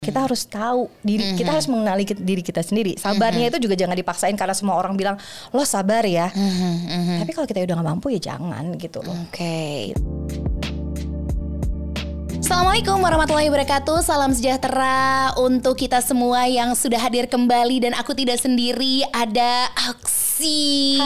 kita 0.00 0.24
harus 0.24 0.48
tahu 0.48 0.88
diri 1.04 1.36
kita 1.36 1.52
harus 1.52 1.68
mengenali 1.68 2.08
diri 2.08 2.40
kita 2.40 2.64
sendiri. 2.64 2.96
Sabarnya 2.96 3.52
itu 3.52 3.68
juga 3.68 3.76
jangan 3.76 3.92
dipaksain 3.92 4.32
karena 4.32 4.56
semua 4.56 4.80
orang 4.80 4.96
bilang 4.96 5.20
lo 5.52 5.60
sabar 5.60 6.08
ya. 6.08 6.32
Tapi 7.20 7.28
kalau 7.36 7.44
kita 7.44 7.60
udah 7.68 7.76
nggak 7.76 7.88
mampu 7.92 8.08
ya 8.16 8.32
jangan 8.32 8.80
gitu 8.80 9.04
loh. 9.04 9.12
Oke. 9.28 9.92
Assalamualaikum 12.40 12.96
warahmatullahi 12.96 13.52
wabarakatuh. 13.52 14.00
Salam 14.00 14.32
sejahtera 14.32 15.36
untuk 15.36 15.76
kita 15.76 16.00
semua 16.00 16.48
yang 16.48 16.72
sudah 16.72 16.96
hadir 16.96 17.28
kembali 17.28 17.84
Dan 17.84 17.92
aku 17.92 18.16
tidak 18.16 18.40
sendiri 18.40 19.04
Ada 19.12 19.68
Aksi 19.92 20.96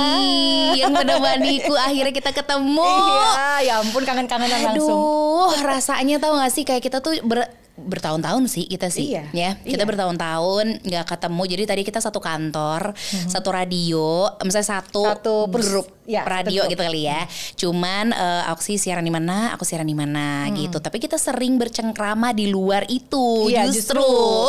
Yang 0.78 0.94
menemaniku 0.94 1.74
Akhirnya 1.90 2.14
kita 2.14 2.30
ketemu. 2.30 2.86
Iya 2.86 3.42
ya 3.60 3.74
ampun 3.82 4.06
kangen-kangenan 4.06 4.70
langsung. 4.70 5.50
Aduh 5.50 5.66
rasanya 5.66 6.22
tahu 6.22 6.38
gak 6.38 6.52
sih 6.54 6.62
Kayak 6.62 6.82
kita 6.86 7.02
tuh 7.02 7.18
ber, 7.26 7.44
bertahun-tahun 7.74 8.46
sih 8.46 8.70
kita 8.70 8.86
sih 8.86 9.18
Iya, 9.18 9.24
ya 9.34 9.50
kita 9.58 9.82
iya. 9.82 9.88
bertahun-tahun 9.90 10.86
nggak 10.86 11.04
ketemu 11.10 11.42
jadi 11.50 11.62
tadi 11.66 11.82
kita 11.82 11.98
satu 11.98 12.22
kantor 12.22 12.94
satu 13.26 13.48
radio 13.50 14.30
misalnya 14.46 14.78
satu. 14.78 15.02
Satu 15.02 15.34
pers- 15.50 15.66
grup 15.66 15.86
ya, 16.06 16.22
radio 16.22 16.62
betul. 16.64 16.72
gitu 16.76 16.82
kali 16.86 17.02
ya 17.10 17.20
cuman 17.58 18.14
eh, 18.14 18.50
Auksi 18.54 18.78
siaran 18.78 19.02
di 19.02 19.10
mana 19.10 19.50
aku 19.56 19.66
siaran 19.66 19.88
di 19.88 19.96
mana 19.96 20.46
gitu 20.54 20.78
tapi 20.78 21.02
kita 21.02 21.18
sering 21.18 21.58
bercengkrama 21.58 22.30
di 22.30 22.46
luar 22.46 22.86
itu. 22.86 23.50
Iya, 23.50 23.66
justru, 23.72 24.04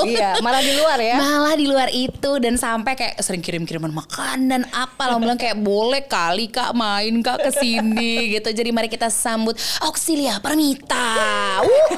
iya 0.05 0.37
malah 0.45 0.61
di 0.61 0.73
luar 0.77 0.99
ya 1.01 1.15
malah 1.23 1.55
di 1.57 1.65
luar 1.65 1.89
itu 1.89 2.31
dan 2.37 2.61
sampai 2.61 2.93
kayak 2.93 3.17
sering 3.25 3.41
kirim-kiriman 3.41 3.89
makanan 3.89 4.69
apa 4.69 5.03
lah 5.09 5.17
bilang 5.17 5.39
kayak 5.39 5.57
boleh 5.57 6.05
kali 6.05 6.51
kak 6.53 6.77
main 6.77 7.25
kak 7.25 7.41
ke 7.41 7.51
sini 7.57 8.13
gitu 8.37 8.53
jadi 8.53 8.69
mari 8.69 8.85
kita 8.91 9.09
sambut 9.09 9.57
Auxilia 9.81 10.37
Permita 10.37 11.63
Wuhu. 11.65 11.94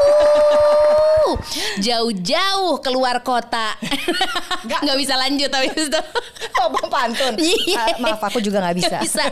Jauh-jauh 1.79 2.81
keluar 2.81 3.21
kota 3.21 3.73
nggak 4.65 4.79
nggak 4.83 4.97
bisa 4.97 5.13
lanjut 5.15 5.49
tapi 5.49 5.69
itu 5.71 6.01
apa 6.67 6.81
pantun 6.89 7.33
Iya. 7.37 7.77
Ah, 7.77 7.87
maaf 8.01 8.21
aku 8.21 8.41
juga 8.41 8.59
nggak 8.59 8.75
bisa 8.75 8.85
Nggak 8.87 9.03
bisa. 9.05 9.23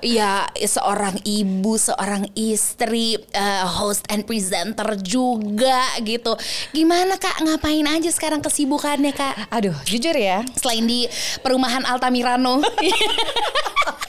Ya, 0.00 0.46
seorang 0.54 1.18
ibu, 1.24 1.74
seorang 1.74 2.28
istri, 2.32 3.18
eh, 3.32 3.64
host 3.66 4.06
and 4.08 4.24
presenter 4.24 4.94
juga 5.00 5.82
gitu. 6.00 6.36
Gimana 6.70 7.16
kak? 7.16 7.42
Ngapain 7.42 7.88
aja 7.88 8.10
sekarang 8.12 8.38
kesibukannya 8.40 9.10
kak? 9.10 9.50
aduh 9.50 9.74
jujur 9.84 10.14
ya 10.14 10.44
Selain 10.54 10.84
di 10.84 11.08
perumahan 11.42 11.82
Altamirano. 11.82 12.62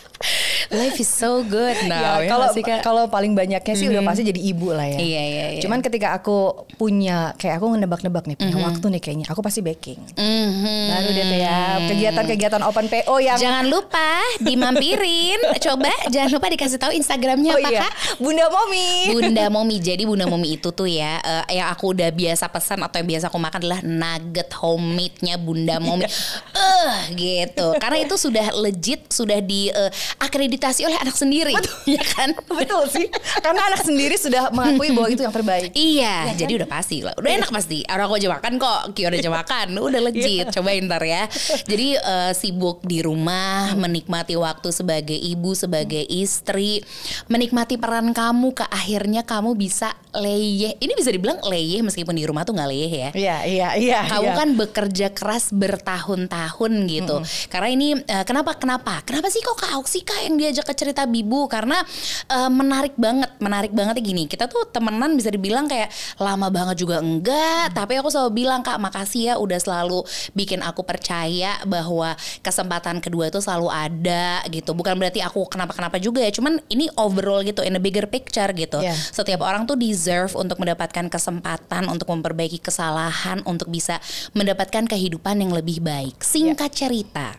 Life 0.70 1.02
is 1.02 1.10
so 1.10 1.42
good 1.42 1.74
now. 1.92 2.20
ya, 2.20 2.28
ya 2.28 2.30
kalau 2.30 2.48
Kak? 2.54 2.80
kalau 2.86 3.04
paling 3.10 3.34
banyaknya 3.34 3.74
sih 3.74 3.88
udah 3.90 4.04
pasti 4.06 4.28
jadi 4.28 4.42
ibu 4.54 4.70
lah 4.70 4.86
ya. 4.86 5.00
Iya, 5.00 5.24
iya, 5.24 5.46
iya. 5.58 5.62
Cuman 5.64 5.80
ketika 5.82 6.14
aku 6.14 6.68
punya 6.78 7.34
kayak 7.40 7.58
aku 7.58 7.74
nebak-nebak 7.74 8.28
nih 8.30 8.38
punya 8.38 8.58
waktu 8.62 8.86
nih 8.94 9.02
kayaknya 9.02 9.26
aku 9.32 9.42
pasti 9.42 9.64
baking. 9.64 9.98
Mhm. 10.14 10.80
Baru 10.92 11.10
deh 11.10 11.26
ya 11.40 11.60
kegiatan-kegiatan 11.90 12.62
open 12.62 12.86
PO 12.92 13.16
yang 13.24 13.40
Jangan 13.40 13.66
lupa 13.72 14.22
dimampirin. 14.44 15.40
Coba 15.66 15.90
jangan 16.12 16.30
lupa 16.36 16.48
dikasih 16.52 16.78
tahu 16.78 16.92
Instagramnya 16.94 17.56
Oh 17.56 17.60
apa 17.60 17.70
iya, 17.72 17.80
kak? 17.88 17.94
Bunda 18.22 18.46
Momi. 18.52 18.90
Bunda 19.16 19.46
Momi. 19.50 19.76
Jadi 19.82 20.04
Bunda 20.06 20.26
Momi 20.30 20.60
itu 20.60 20.70
tuh 20.76 20.86
ya 20.86 21.18
eh, 21.24 21.58
yang 21.58 21.72
aku 21.72 21.98
udah 21.98 22.12
biasa 22.14 22.46
pesan 22.52 22.84
atau 22.86 23.02
yang 23.02 23.10
biasa 23.18 23.26
aku 23.32 23.40
makan 23.42 23.58
adalah 23.64 23.82
nugget 23.82 24.52
homemade-nya 24.54 25.40
Bunda 25.42 25.82
Momi. 25.82 26.06
Eh 26.06 26.98
gitu. 27.16 27.74
Karena 27.82 27.98
itu 28.04 28.16
sudah 28.20 28.54
legit, 28.54 29.10
sudah 29.10 29.40
di 29.42 29.72
eh, 29.74 29.90
akreditasi 30.18 30.88
oleh 30.88 30.98
anak 30.98 31.14
sendiri. 31.14 31.54
ya 31.96 32.04
kan? 32.16 32.34
Betul 32.60 32.90
sih. 32.90 33.08
Karena 33.44 33.70
anak 33.70 33.86
sendiri 33.86 34.16
sudah 34.18 34.50
mengakui 34.50 34.90
bahwa 34.96 35.10
itu 35.12 35.22
yang 35.22 35.36
terbaik. 35.36 35.72
Iya, 35.78 36.34
jadi 36.34 36.64
udah 36.64 36.70
pasti 36.70 37.06
lah. 37.06 37.14
Udah 37.20 37.32
enak 37.44 37.50
pasti. 37.54 37.86
Orang 37.86 38.10
aku 38.10 38.16
aja 38.18 38.30
makan 38.34 38.54
kok. 38.58 38.82
Ki 38.98 39.02
udah 39.06 39.20
aja 39.20 39.32
makan. 39.32 39.68
Udah 39.78 40.02
legit. 40.02 40.48
Cobain 40.50 40.84
ntar 40.90 41.04
ya. 41.06 41.30
Jadi 41.68 41.88
eh, 42.00 42.32
sibuk 42.34 42.82
di 42.82 43.06
rumah, 43.06 43.78
menikmati 43.78 44.34
waktu 44.34 44.70
sebagai 44.74 45.16
ibu, 45.16 45.54
sebagai 45.54 46.02
istri, 46.10 46.82
menikmati 47.30 47.78
peran 47.78 48.12
kamu 48.16 48.56
ke 48.58 48.66
akhirnya 48.66 49.22
kamu 49.28 49.54
bisa 49.54 49.94
leyeh. 50.16 50.76
Ini 50.80 50.94
bisa 50.98 51.14
dibilang 51.14 51.44
leyeh 51.46 51.86
meskipun 51.86 52.18
di 52.18 52.26
rumah 52.26 52.48
tuh 52.48 52.58
nggak 52.58 52.70
leyeh 52.70 52.92
ya. 52.92 53.10
Iya, 53.14 53.38
iya, 53.46 53.70
iya. 53.78 54.00
Kamu 54.10 54.30
iya. 54.32 54.38
kan 54.38 54.50
bekerja 54.58 55.08
keras 55.14 55.54
bertahun-tahun 55.54 56.72
gitu. 56.90 57.16
Karena 57.52 57.70
ini 57.70 57.88
eh, 58.00 58.24
kenapa 58.26 58.58
kenapa? 58.58 59.02
Kenapa 59.06 59.28
sih 59.30 59.42
kok 59.44 59.58
Kak 59.60 59.76
Auksi 59.78 59.99
Kak 60.04 60.26
yang 60.26 60.36
diajak 60.40 60.66
ke 60.68 60.74
cerita 60.76 61.04
Bibu? 61.06 61.48
Karena 61.52 61.82
eh, 62.30 62.52
menarik 62.52 62.96
banget, 62.96 63.32
menarik 63.40 63.72
banget 63.74 64.00
gini. 64.04 64.26
Kita 64.26 64.48
tuh 64.48 64.68
temenan 64.70 65.16
bisa 65.16 65.30
dibilang 65.32 65.66
kayak 65.66 65.90
lama 66.20 66.48
banget 66.52 66.82
juga 66.84 67.00
enggak, 67.00 67.74
tapi 67.74 68.00
aku 68.00 68.10
selalu 68.12 68.32
bilang 68.46 68.62
Kak, 68.62 68.78
makasih 68.80 69.22
ya 69.22 69.34
udah 69.38 69.60
selalu 69.60 70.04
bikin 70.34 70.62
aku 70.64 70.84
percaya 70.84 71.60
bahwa 71.68 72.16
kesempatan 72.44 73.04
kedua 73.04 73.28
itu 73.30 73.40
selalu 73.44 73.68
ada 73.70 74.44
gitu. 74.48 74.72
Bukan 74.76 74.96
berarti 74.96 75.20
aku 75.24 75.48
kenapa-kenapa 75.48 76.00
juga 76.00 76.24
ya, 76.24 76.32
cuman 76.32 76.62
ini 76.72 76.88
overall 76.96 77.44
gitu 77.44 77.64
in 77.66 77.76
a 77.76 77.82
bigger 77.82 78.08
picture 78.08 78.50
gitu. 78.56 78.80
Iya. 78.80 78.96
Setiap 78.96 79.44
orang 79.44 79.66
tuh 79.68 79.76
deserve 79.80 80.32
untuk 80.36 80.60
mendapatkan 80.60 81.08
kesempatan 81.12 81.88
untuk 81.90 82.12
memperbaiki 82.12 82.60
kesalahan 82.62 83.42
untuk 83.44 83.72
bisa 83.72 83.98
mendapatkan 84.34 84.86
kehidupan 84.86 85.42
yang 85.42 85.52
lebih 85.52 85.82
baik. 85.84 86.22
Singkat 86.22 86.72
cerita, 86.72 87.36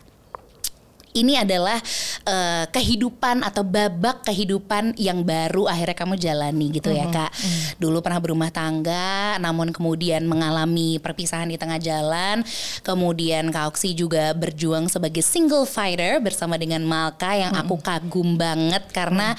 ini 1.15 1.39
adalah 1.39 1.77
eh, 2.25 2.65
kehidupan 2.69 3.43
atau 3.43 3.63
babak 3.65 4.23
kehidupan 4.27 4.95
yang 4.95 5.23
baru 5.25 5.67
akhirnya 5.67 5.97
kamu 5.97 6.15
jalani 6.19 6.67
gitu 6.71 6.91
ya 6.91 7.07
kak. 7.09 7.31
Dulu 7.79 8.03
pernah 8.03 8.19
berumah 8.19 8.51
tangga, 8.53 9.39
namun 9.39 9.73
kemudian 9.73 10.23
mengalami 10.27 11.01
perpisahan 11.01 11.49
di 11.49 11.57
tengah 11.57 11.79
jalan. 11.81 12.43
Kemudian 12.85 13.49
kak 13.49 13.73
Oksi 13.73 13.95
juga 13.95 14.31
berjuang 14.35 14.91
sebagai 14.91 15.23
single 15.23 15.63
fighter 15.65 16.19
bersama 16.19 16.59
dengan 16.59 16.83
Malka 16.83 17.33
yang 17.35 17.55
aku 17.55 17.79
kagum 17.79 18.35
banget 18.35 18.83
karena 18.91 19.33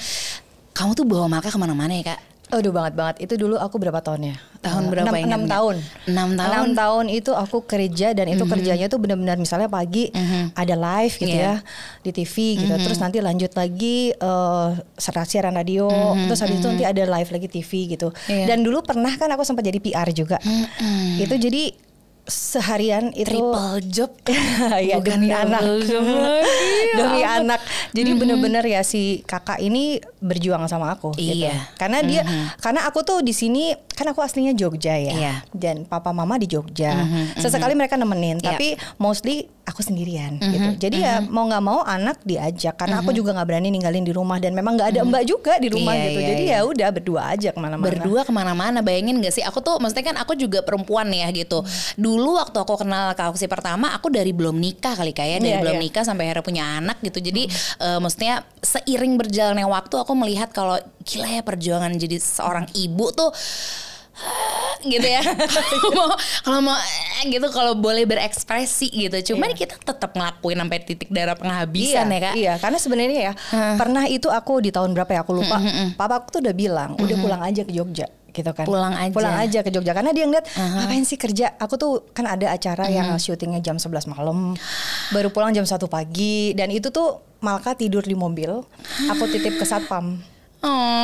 kamu 0.73 0.97
tuh 0.97 1.05
bawa 1.05 1.29
Malka 1.29 1.53
ke 1.53 1.59
mana-mana 1.61 1.93
ya 1.93 2.13
kak. 2.13 2.32
Aduh 2.53 2.69
banget 2.69 2.93
banget. 2.93 3.15
Itu 3.19 3.33
dulu 3.35 3.55
aku 3.55 3.75
berapa 3.75 3.97
tahun 3.97 4.29
ya? 4.29 4.35
Tahun 4.59 4.83
Eh, 4.83 4.89
berapa 4.89 5.05
enam, 5.05 5.15
ingatnya? 5.15 5.27
enam 5.27 5.43
tahun. 5.45 5.75
Enam 6.05 6.29
tahun. 6.29 6.39
Mhm. 6.39 6.53
Enam 6.53 6.67
tahun 6.73 7.05
itu 7.09 7.31
aku 7.33 7.57
kerja 7.63 8.07
dan 8.11 8.25
itu 8.27 8.43
kerjanya 8.45 8.85
tuh 8.85 8.97
benar-benar 8.97 9.35
misalnya 9.35 9.67
pagi 9.67 10.13
ada 10.53 10.75
live 10.75 11.13
gitu. 11.15 11.29
Mhm. 11.29 11.43
ya 11.43 11.55
di 11.99 12.11
TV 12.11 12.35
gitu. 12.57 12.73
Terus 12.79 12.97
nanti 12.97 13.17
lanjut 13.19 13.51
lagi 13.51 13.97
eh 14.11 14.69
serat- 14.95 15.25
siaran 15.25 15.53
radio. 15.53 15.89
Terus 16.23 16.39
habis 16.39 16.57
itu 16.57 16.67
nanti 16.67 16.85
ada 16.85 17.03
live 17.03 17.29
lagi 17.29 17.47
TV 17.49 17.71
gitu. 17.89 18.09
Iya. 18.25 18.45
Dan 18.45 18.61
dulu 18.61 18.81
pernah 18.81 19.11
kan 19.13 19.27
aku 19.27 19.41
sempat 19.41 19.63
jadi 19.63 19.77
PR 19.77 20.09
juga. 20.09 20.37
Itu 21.17 21.35
jadi 21.35 21.73
seharian 22.23 23.11
itu 23.11 23.27
Triple 23.27 23.83
job. 23.91 24.11
ya 24.89 24.95
Bukan 24.99 25.19
demi 25.19 25.29
anak 25.35 25.61
job 25.83 26.05
lagi, 26.23 26.95
demi 26.95 27.21
anak 27.23 27.59
jadi 27.91 28.11
bener-bener 28.15 28.63
ya 28.63 28.81
si 28.81 29.21
kakak 29.27 29.59
ini 29.59 29.99
berjuang 30.23 30.63
sama 30.71 30.95
aku 30.95 31.11
gitu. 31.19 31.43
Iya. 31.43 31.75
karena 31.75 31.99
dia 31.99 32.21
karena 32.63 32.87
aku 32.87 33.03
tuh 33.03 33.19
di 33.19 33.35
sini 33.35 33.75
kan 33.93 34.09
aku 34.09 34.19
aslinya 34.19 34.51
Jogja 34.51 34.93
ya. 34.93 35.13
Iya. 35.13 35.33
dan 35.53 35.85
papa 35.85 36.09
mama 36.09 36.35
di 36.35 36.45
Jogja. 36.45 36.93
Sesekali 37.37 37.73
mereka 37.73 37.95
nemenin 37.95 38.37
Iya. 38.37 38.53
tapi 38.53 38.73
mostly 38.97 39.45
aku 39.63 39.79
sendirian 39.79 40.35
gitu. 40.37 40.75
Jadi 40.77 40.97
ya 40.99 41.23
mau 41.23 41.47
nggak 41.47 41.63
mau 41.63 41.79
anak 41.81 42.19
diajak 42.21 42.75
karena 42.75 42.99
aku 42.99 43.11
juga 43.11 43.31
nggak 43.31 43.47
berani 43.47 43.69
ninggalin 43.69 44.03
di 44.03 44.11
rumah. 44.11 44.35
Dan 44.37 44.51
memang 44.51 44.75
nggak 44.75 44.89
ada 44.91 45.01
mbak 45.03 45.23
juga 45.23 45.55
di 45.55 45.71
rumah 45.71 45.93
Iya, 45.93 46.03
gitu. 46.03 46.19
iya, 46.19 46.27
jadi 46.33 46.43
iya. 46.43 46.57
ya 46.59 46.67
udah 46.67 46.89
berdua 46.91 47.21
aja 47.31 47.49
ke 47.49 47.59
mana-mana. 47.61 47.87
Berdua 47.87 48.21
ke 48.23 48.31
mana-mana 48.31 48.79
bayangin 48.81 49.23
gak 49.23 49.33
sih? 49.33 49.43
Aku 49.45 49.63
tuh 49.63 49.79
maksudnya 49.79 50.11
kan 50.11 50.17
aku 50.19 50.35
juga 50.35 50.59
perempuan 50.61 51.07
ya 51.09 51.31
gitu. 51.31 51.63
Dulu 51.95 52.41
waktu 52.41 52.57
aku 52.59 52.75
kenal 52.75 53.15
Kak 53.15 53.31
Auksi 53.31 53.47
pertama 53.47 53.93
aku 53.95 54.11
dari 54.11 54.35
belum 54.35 54.57
nikah 54.57 54.99
kali 54.99 55.15
kayak 55.15 55.39
dari 55.39 55.55
Iya, 55.55 55.63
belum 55.63 55.77
iya. 55.79 55.83
nikah 55.85 56.03
sampai 56.03 56.27
akhirnya 56.27 56.43
punya 56.43 56.63
anak 56.81 56.97
gitu. 56.99 57.23
Jadi 57.23 57.47
eh, 57.79 57.99
maksudnya 58.01 58.43
seiring 58.59 59.15
berjalannya 59.15 59.63
waktu 59.63 59.95
aku 59.95 60.11
melihat 60.17 60.51
kalau 60.51 60.75
gila 61.03 61.29
ya 61.29 61.43
perjuangan 61.43 61.91
jadi 61.95 62.19
seorang 62.19 62.67
ibu 62.75 63.11
tuh 63.11 63.31
gitu 64.83 65.07
ya 65.07 65.23
kalau 65.23 65.91
mau 65.97 66.09
kalau 66.43 66.59
mau 66.59 66.75
eh, 66.75 67.23
gitu 67.31 67.47
kalau 67.49 67.73
boleh 67.73 68.03
berekspresi 68.03 68.91
gitu 68.91 69.33
cuman 69.33 69.55
kita 69.55 69.79
tetap 69.79 70.11
ngelakuin 70.11 70.59
sampai 70.59 70.79
titik 70.83 71.07
darah 71.07 71.39
penghabisan 71.39 72.11
ya 72.11 72.19
kak 72.19 72.33
Iya, 72.33 72.53
karena 72.59 72.77
sebenarnya 72.77 73.19
ya 73.31 73.33
pernah 73.75 74.03
itu 74.05 74.27
aku 74.27 74.59
di 74.59 74.69
tahun 74.69 74.91
berapa 74.91 75.11
ya 75.13 75.21
aku 75.23 75.33
lupa. 75.33 75.57
Papa 75.95 76.19
aku 76.19 76.27
tuh 76.29 76.41
udah 76.43 76.51
bilang, 76.51 76.97
udah 76.97 77.15
pulang 77.15 77.41
aja 77.41 77.63
ke 77.63 77.71
Jogja 77.71 78.09
gitu 78.29 78.49
kan. 78.49 78.65
Pulang 78.65 78.97
aja. 78.97 79.13
Pulang 79.13 79.35
aja 79.37 79.59
ke 79.61 79.69
Jogja 79.69 79.93
karena 79.93 80.09
dia 80.09 80.25
ngeliat 80.25 80.49
ngapain 80.57 81.05
sih 81.05 81.15
kerja. 81.15 81.53
Aku 81.61 81.77
tuh 81.77 82.09
kan 82.11 82.25
ada 82.25 82.49
acara 82.49 82.89
yang 82.89 83.13
syutingnya 83.15 83.61
jam 83.61 83.77
11 83.77 84.09
malam. 84.09 84.57
Baru 85.13 85.29
pulang 85.29 85.53
jam 85.53 85.63
1 85.63 85.77
pagi 85.85 86.51
dan 86.57 86.73
itu 86.73 86.89
tuh 86.89 87.21
Malka 87.39 87.77
tidur 87.77 88.01
di 88.01 88.17
mobil. 88.17 88.49
Aku 89.07 89.23
titip 89.29 89.55
ke 89.55 89.63
satpam. 89.63 90.17
Oh, 90.63 91.03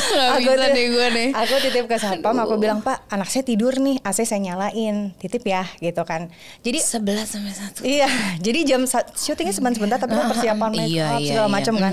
gak 0.00 0.40
Aku 0.40 0.56
bisa 0.56 0.72
deh 0.72 0.86
gue 0.88 1.06
deh. 1.12 1.28
Aku 1.36 1.54
titip 1.60 1.84
ke 1.84 2.00
satpam, 2.00 2.32
aku 2.40 2.56
bilang 2.56 2.80
pak 2.80 3.04
anak 3.12 3.28
saya 3.28 3.44
tidur 3.44 3.76
nih, 3.76 4.00
AC 4.00 4.24
saya 4.24 4.40
nyalain, 4.40 5.12
titip 5.20 5.44
ya 5.44 5.68
gitu 5.84 6.00
kan. 6.08 6.32
Jadi 6.64 6.80
Sebelas 6.80 7.28
sampai 7.28 7.52
satu. 7.52 7.84
Iya, 7.84 8.08
jadi 8.40 8.64
jam 8.64 8.88
syutingnya 9.12 9.52
sebentar-sebentar 9.52 10.00
tapi 10.00 10.16
kan 10.16 10.32
persiapan 10.32 10.70
make 10.72 10.88
Iya, 10.88 11.06
up 11.12 11.20
iya, 11.20 11.28
segala 11.28 11.48
iya. 11.48 11.56
macam 11.60 11.74
kan. 11.76 11.92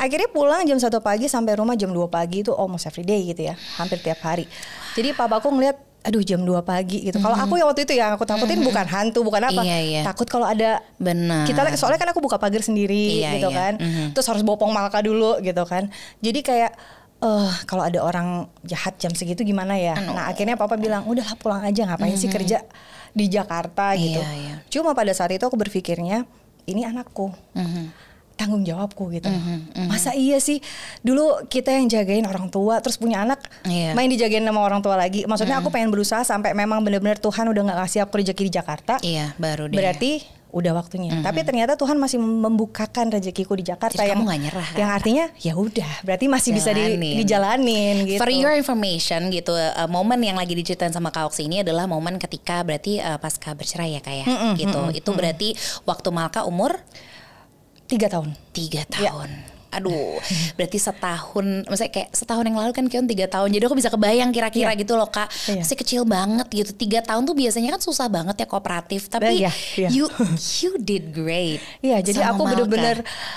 Akhirnya 0.00 0.28
pulang 0.32 0.64
jam 0.64 0.80
1 0.80 0.88
pagi 1.04 1.26
sampai 1.28 1.52
rumah 1.60 1.76
jam 1.76 1.92
2 1.92 2.08
pagi 2.08 2.40
itu 2.40 2.52
almost 2.56 2.88
every 2.88 3.04
day 3.04 3.20
gitu 3.28 3.52
ya, 3.52 3.54
hampir 3.76 4.00
tiap 4.00 4.24
hari. 4.24 4.48
Jadi 4.96 5.12
papaku 5.12 5.52
ngeliat 5.52 5.87
aduh 5.98 6.22
jam 6.22 6.40
2 6.40 6.62
pagi 6.62 7.04
gitu. 7.04 7.18
Kalau 7.18 7.34
aku 7.34 7.58
yang 7.58 7.68
waktu 7.68 7.82
itu 7.84 7.92
yang 7.98 8.14
aku 8.14 8.24
takutin 8.24 8.62
bukan 8.62 8.86
hantu, 8.86 9.20
bukan 9.26 9.50
apa. 9.50 9.60
Iya, 9.66 9.78
iya. 9.82 10.00
Takut 10.06 10.30
kalau 10.30 10.46
ada 10.46 10.80
Benar. 10.96 11.44
kita 11.44 11.66
soalnya 11.74 11.98
kan 12.00 12.08
aku 12.14 12.22
buka 12.22 12.38
pagar 12.38 12.62
sendiri 12.62 13.20
Iya, 13.20 13.36
gitu 13.36 13.50
iya. 13.50 13.58
kan. 13.58 13.72
Terus 14.14 14.26
harus 14.30 14.42
bopong 14.46 14.70
malka 14.70 15.02
dulu 15.02 15.42
gitu 15.42 15.62
kan. 15.66 15.90
Jadi 16.22 16.40
kayak 16.46 16.72
eh 17.18 17.50
kalau 17.66 17.82
ada 17.82 17.98
orang 17.98 18.46
jahat 18.62 18.94
jam 19.02 19.10
segitu 19.10 19.42
gimana 19.42 19.74
ya? 19.74 19.98
Nah, 19.98 20.30
akhirnya 20.30 20.54
papa 20.54 20.78
bilang, 20.78 21.02
"Udahlah 21.02 21.34
pulang 21.34 21.66
aja, 21.66 21.82
ngapain 21.82 22.14
sih 22.14 22.30
kerja 22.30 22.62
di 23.10 23.26
Jakarta 23.26 23.90
gitu." 23.98 24.22
Iya, 24.22 24.30
iya. 24.38 24.54
Cuma 24.70 24.94
pada 24.94 25.10
saat 25.10 25.34
itu 25.34 25.42
aku 25.42 25.58
berpikirnya, 25.58 26.22
ini 26.70 26.86
anakku. 26.86 27.34
Mhm. 27.58 28.07
Tanggung 28.38 28.62
jawabku 28.62 29.10
gitu. 29.10 29.26
Masa 29.90 30.14
iya 30.14 30.38
sih 30.38 30.62
dulu 31.02 31.42
kita 31.50 31.74
yang 31.74 31.90
jagain 31.90 32.22
orang 32.24 32.46
tua 32.48 32.78
terus 32.78 32.94
punya 32.94 33.26
anak 33.26 33.42
Iya. 33.66 33.98
main 33.98 34.06
dijagain 34.06 34.46
sama 34.46 34.62
orang 34.62 34.78
tua 34.78 34.94
lagi. 34.94 35.26
Maksudnya 35.26 35.58
aku 35.58 35.74
pengen 35.74 35.90
berusaha 35.90 36.22
sampai 36.22 36.54
memang 36.54 36.80
benar-benar 36.86 37.18
Tuhan 37.18 37.50
udah 37.50 37.62
nggak 37.66 37.78
kasih 37.82 38.06
aku 38.06 38.22
rezeki 38.22 38.42
di 38.46 38.52
Jakarta. 38.54 38.94
Iya, 39.02 39.34
baru 39.36 39.66
deh. 39.66 39.74
Berarti 39.74 40.38
udah 40.48 40.72
waktunya. 40.72 41.12
Tapi 41.20 41.44
ternyata 41.44 41.76
Tuhan 41.76 42.00
masih 42.00 42.16
membukakan 42.16 43.12
rezekiku 43.12 43.52
di 43.52 43.68
Jakarta 43.68 44.00
Jadi 44.00 44.16
yang 44.16 44.24
kamu 44.24 44.32
nggak 44.32 44.40
nyerah, 44.48 44.68
kan? 44.72 44.78
Yang 44.80 44.90
artinya 44.96 45.24
ya 45.44 45.52
udah, 45.60 45.90
berarti 46.08 46.24
masih 46.24 46.50
bisa 46.56 46.70
di, 46.72 46.82
Jalanin. 46.88 47.14
dijalanin 47.20 47.96
gitu. 48.08 48.20
For 48.24 48.32
your 48.32 48.56
information 48.56 49.28
gitu, 49.28 49.52
uh, 49.52 49.84
momen 49.92 50.24
yang 50.24 50.40
lagi 50.40 50.56
diceritain 50.56 50.88
sama 50.88 51.12
Kak 51.12 51.28
Oksi 51.28 51.44
ini 51.52 51.60
adalah 51.60 51.84
momen 51.84 52.16
ketika 52.16 52.64
berarti 52.64 52.96
uh, 52.96 53.20
pasca 53.20 53.52
bercerai 53.52 53.98
ya 53.98 54.00
kak 54.00 54.14
ya, 54.24 54.26
gitu. 54.56 54.80
Itu 54.96 55.10
berarti 55.12 55.52
waktu 55.84 56.08
Malka 56.08 56.48
umur 56.48 56.80
Tiga 57.88 58.04
tahun. 58.04 58.36
tiga 58.52 58.84
Ya. 59.00 59.57
Aduh, 59.68 60.16
berarti 60.56 60.78
setahun, 60.78 61.68
maksudnya 61.68 61.92
kayak 61.92 62.08
setahun 62.10 62.44
yang 62.44 62.56
lalu 62.56 62.72
kan 62.72 62.86
Kion 62.88 63.04
tiga 63.04 63.28
tahun. 63.28 63.52
Jadi 63.52 63.64
aku 63.64 63.76
bisa 63.76 63.88
kebayang 63.88 64.32
kira-kira 64.32 64.72
Iya. 64.72 64.80
gitu 64.80 64.96
loh 64.96 65.06
kak. 65.06 65.28
Iya. 65.46 65.60
Masih 65.60 65.76
kecil 65.76 66.02
banget 66.02 66.48
gitu. 66.48 66.72
Tiga 66.72 67.00
tahun 67.00 67.24
tuh 67.24 67.36
biasanya 67.36 67.76
kan 67.76 67.80
susah 67.80 68.08
banget 68.08 68.40
ya 68.40 68.46
kooperatif. 68.46 69.06
Tapi 69.06 69.44
Iya, 69.44 69.52
iya. 69.76 69.88
you 69.92 70.08
you 70.64 70.72
did 70.78 71.12
great. 71.12 71.60
Iya, 71.80 72.00
jadi 72.00 72.24
sama 72.24 72.32
aku 72.32 72.42
bener-bener 72.48 72.96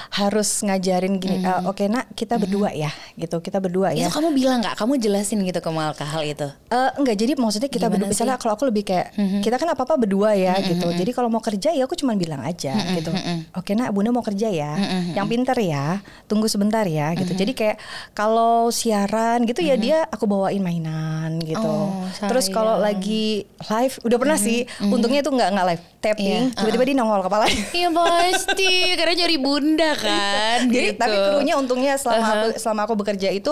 harus 0.09 0.49
ngajarin 0.61 1.17
gini. 1.17 1.43
"Eh, 1.43 1.59
Oke 1.67 1.85
nak, 1.87 2.11
kita 2.13 2.35
berdua 2.35 2.71
ya, 2.71 2.89
gitu. 3.15 3.39
Kita 3.39 3.59
berdua 3.59 3.91
ya. 3.91 4.07
Itu 4.07 4.15
kamu 4.15 4.31
bilang 4.31 4.59
nggak? 4.59 4.75
Kamu 4.75 4.97
jelasin 4.97 5.43
gitu 5.43 5.59
ke 5.59 5.69
Malka 5.69 6.03
hal 6.03 6.23
itu? 6.23 6.47
Eh, 6.67 6.89
enggak, 6.95 7.15
jadi 7.15 7.33
maksudnya 7.35 7.67
kita 7.67 7.85
Gimana 7.85 7.93
berdua. 7.97 8.09
Misalnya 8.11 8.35
kalau 8.35 8.53
aku 8.55 8.65
lebih 8.67 8.83
kayak 8.83 9.13
kita 9.43 9.55
kan 9.55 9.67
apa 9.67 9.83
apa 9.83 9.95
berdua 9.95 10.31
ya 10.33 10.55
gitu. 10.59 10.87
Jadi 10.89 11.11
kalau 11.11 11.27
mau 11.27 11.39
kerja 11.39 11.71
ya 11.71 11.83
aku 11.83 11.95
cuma 11.95 12.15
bilang 12.15 12.39
aja 12.41 12.71
gitu. 12.95 13.11
Oke 13.53 13.75
nak, 13.75 13.91
bunda 13.91 14.09
mau 14.09 14.21
kerja 14.21 14.47
ya, 14.47 14.71
yang 15.13 15.27
pinter 15.27 15.55
ya. 15.57 15.99
Tunggu 16.31 16.47
sebentar 16.47 16.87
ya 16.87 17.11
gitu. 17.19 17.35
Jadi 17.35 17.51
kayak 17.51 17.77
kalau 18.15 18.71
siaran 18.71 19.43
gitu 19.43 19.59
ya 19.59 19.75
dia 19.75 20.07
aku 20.07 20.23
bawain 20.23 20.63
mainan 20.63 21.43
gitu. 21.43 21.59
Oh, 21.59 22.07
Terus 22.23 22.47
kalau 22.47 22.79
lagi 22.79 23.43
live, 23.67 23.95
udah 24.07 24.15
pernah 24.17 24.39
sih. 24.39 24.63
Untungnya 24.79 25.19
itu 25.19 25.27
nggak 25.27 25.49
nggak 25.51 25.67
live 25.75 25.83
tapping. 25.99 26.43
Iya, 26.47 26.55
Tiba-tiba 26.55 26.83
dia 26.87 26.95
nongol 26.95 27.21
kepala. 27.27 27.45
Iya 27.81 27.89
pasti, 27.91 28.95
karena 28.95 29.13
nyari 29.25 29.37
bunda 29.41 29.91
kan. 29.99 30.71
Jadi 30.71 30.87
gitu. 30.95 30.99
tapi 30.99 31.15
krunya 31.19 31.55
untungnya 31.59 31.99
selama 31.99 32.27
aku 32.31 32.47
selama 32.55 32.81
aku 32.87 32.93
bekerja 32.95 33.27
itu 33.35 33.51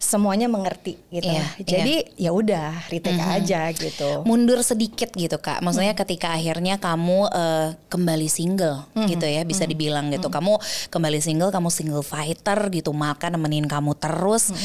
semuanya 0.00 0.48
mengerti 0.48 0.96
gitu. 1.12 1.28
Iya, 1.28 1.44
Jadi 1.60 2.16
ya 2.16 2.32
udah 2.32 2.88
retake 2.88 3.20
aja 3.20 3.68
gitu. 3.76 4.24
mundur 4.24 4.64
sedikit 4.64 5.12
gitu 5.12 5.36
kak. 5.36 5.60
Maksudnya 5.60 5.92
ketika 5.92 6.32
akhirnya 6.32 6.80
kamu 6.80 7.28
eh, 7.28 7.68
kembali 7.92 8.28
single 8.32 8.88
gitu 8.96 9.28
ya 9.28 9.44
bisa 9.44 9.68
dibilang 9.68 10.08
gitu. 10.08 10.32
Kamu 10.32 10.56
kembali 10.88 11.20
single 11.20 11.52
kamu 11.52 11.68
single 11.68 12.00
fighter 12.00 12.56
gitu 12.72 12.96
maka 12.96 13.28
nemenin 13.28 13.68
kamu 13.68 13.92
terus. 14.00 14.56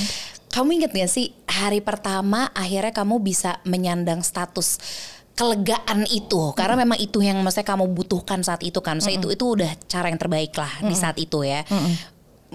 Kamu 0.55 0.71
inget 0.71 0.95
gak 0.95 1.11
sih 1.11 1.35
hari 1.51 1.83
pertama 1.83 2.47
akhirnya 2.55 2.95
kamu 2.95 3.19
bisa 3.19 3.59
menyandang 3.67 4.23
status 4.23 4.79
kelegaan 5.35 6.07
itu? 6.07 6.55
Karena 6.55 6.79
memang 6.79 6.95
itu 6.95 7.19
yang 7.19 7.43
maksudnya 7.43 7.75
kamu 7.75 7.91
butuhkan 7.91 8.39
saat 8.39 8.63
itu 8.63 8.79
kan. 8.79 9.03
Maksudnya 9.03 9.19
itu 9.19 9.35
itu 9.35 9.45
udah 9.51 9.67
cara 9.91 10.07
yang 10.07 10.15
terbaik 10.15 10.55
lah 10.55 10.79
di 10.79 10.95
saat 10.95 11.19
itu 11.19 11.43
ya 11.43 11.67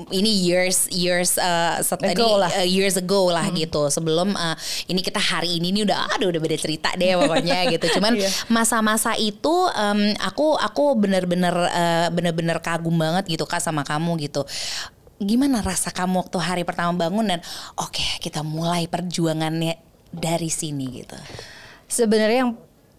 ini 0.08 0.30
years 0.32 0.88
years 0.88 1.36
uh, 1.36 1.82
Ago 1.82 2.38
ini, 2.38 2.40
lah. 2.40 2.50
uh, 2.56 2.64
years 2.64 2.96
ago 2.96 3.28
lah 3.28 3.44
gitu. 3.52 3.90
Sebelum 3.90 4.32
uh, 4.32 4.56
ini 4.86 5.02
kita 5.02 5.18
hari 5.20 5.58
ini 5.60 5.74
nih 5.74 5.82
udah 5.84 6.14
aduh 6.16 6.30
udah 6.30 6.40
beda 6.40 6.56
cerita 6.56 6.88
deh 6.96 7.16
pokoknya 7.20 7.68
gitu. 7.74 7.98
Cuman 7.98 8.16
Iya. 8.16 8.30
masa-masa 8.48 9.12
itu 9.18 9.50
um, 9.50 10.00
aku 10.22 10.56
aku 10.56 10.94
bener-bener 10.96 11.52
uh, 11.52 12.08
bener-bener 12.08 12.62
kagum 12.62 12.96
banget 12.96 13.28
gitu 13.28 13.44
kak 13.44 13.60
sama 13.60 13.82
kamu 13.84 14.16
gitu. 14.24 14.46
Gimana 15.20 15.60
rasa 15.60 15.92
kamu 15.92 16.24
waktu 16.24 16.38
hari 16.40 16.62
pertama 16.64 16.96
bangun 16.96 17.28
dan 17.28 17.40
oke 17.76 18.22
kita 18.24 18.40
mulai 18.40 18.88
perjuangannya 18.88 19.76
dari 20.08 20.48
sini 20.48 21.04
gitu? 21.04 21.18
Sebenarnya 21.90 22.48
yang 22.48 22.52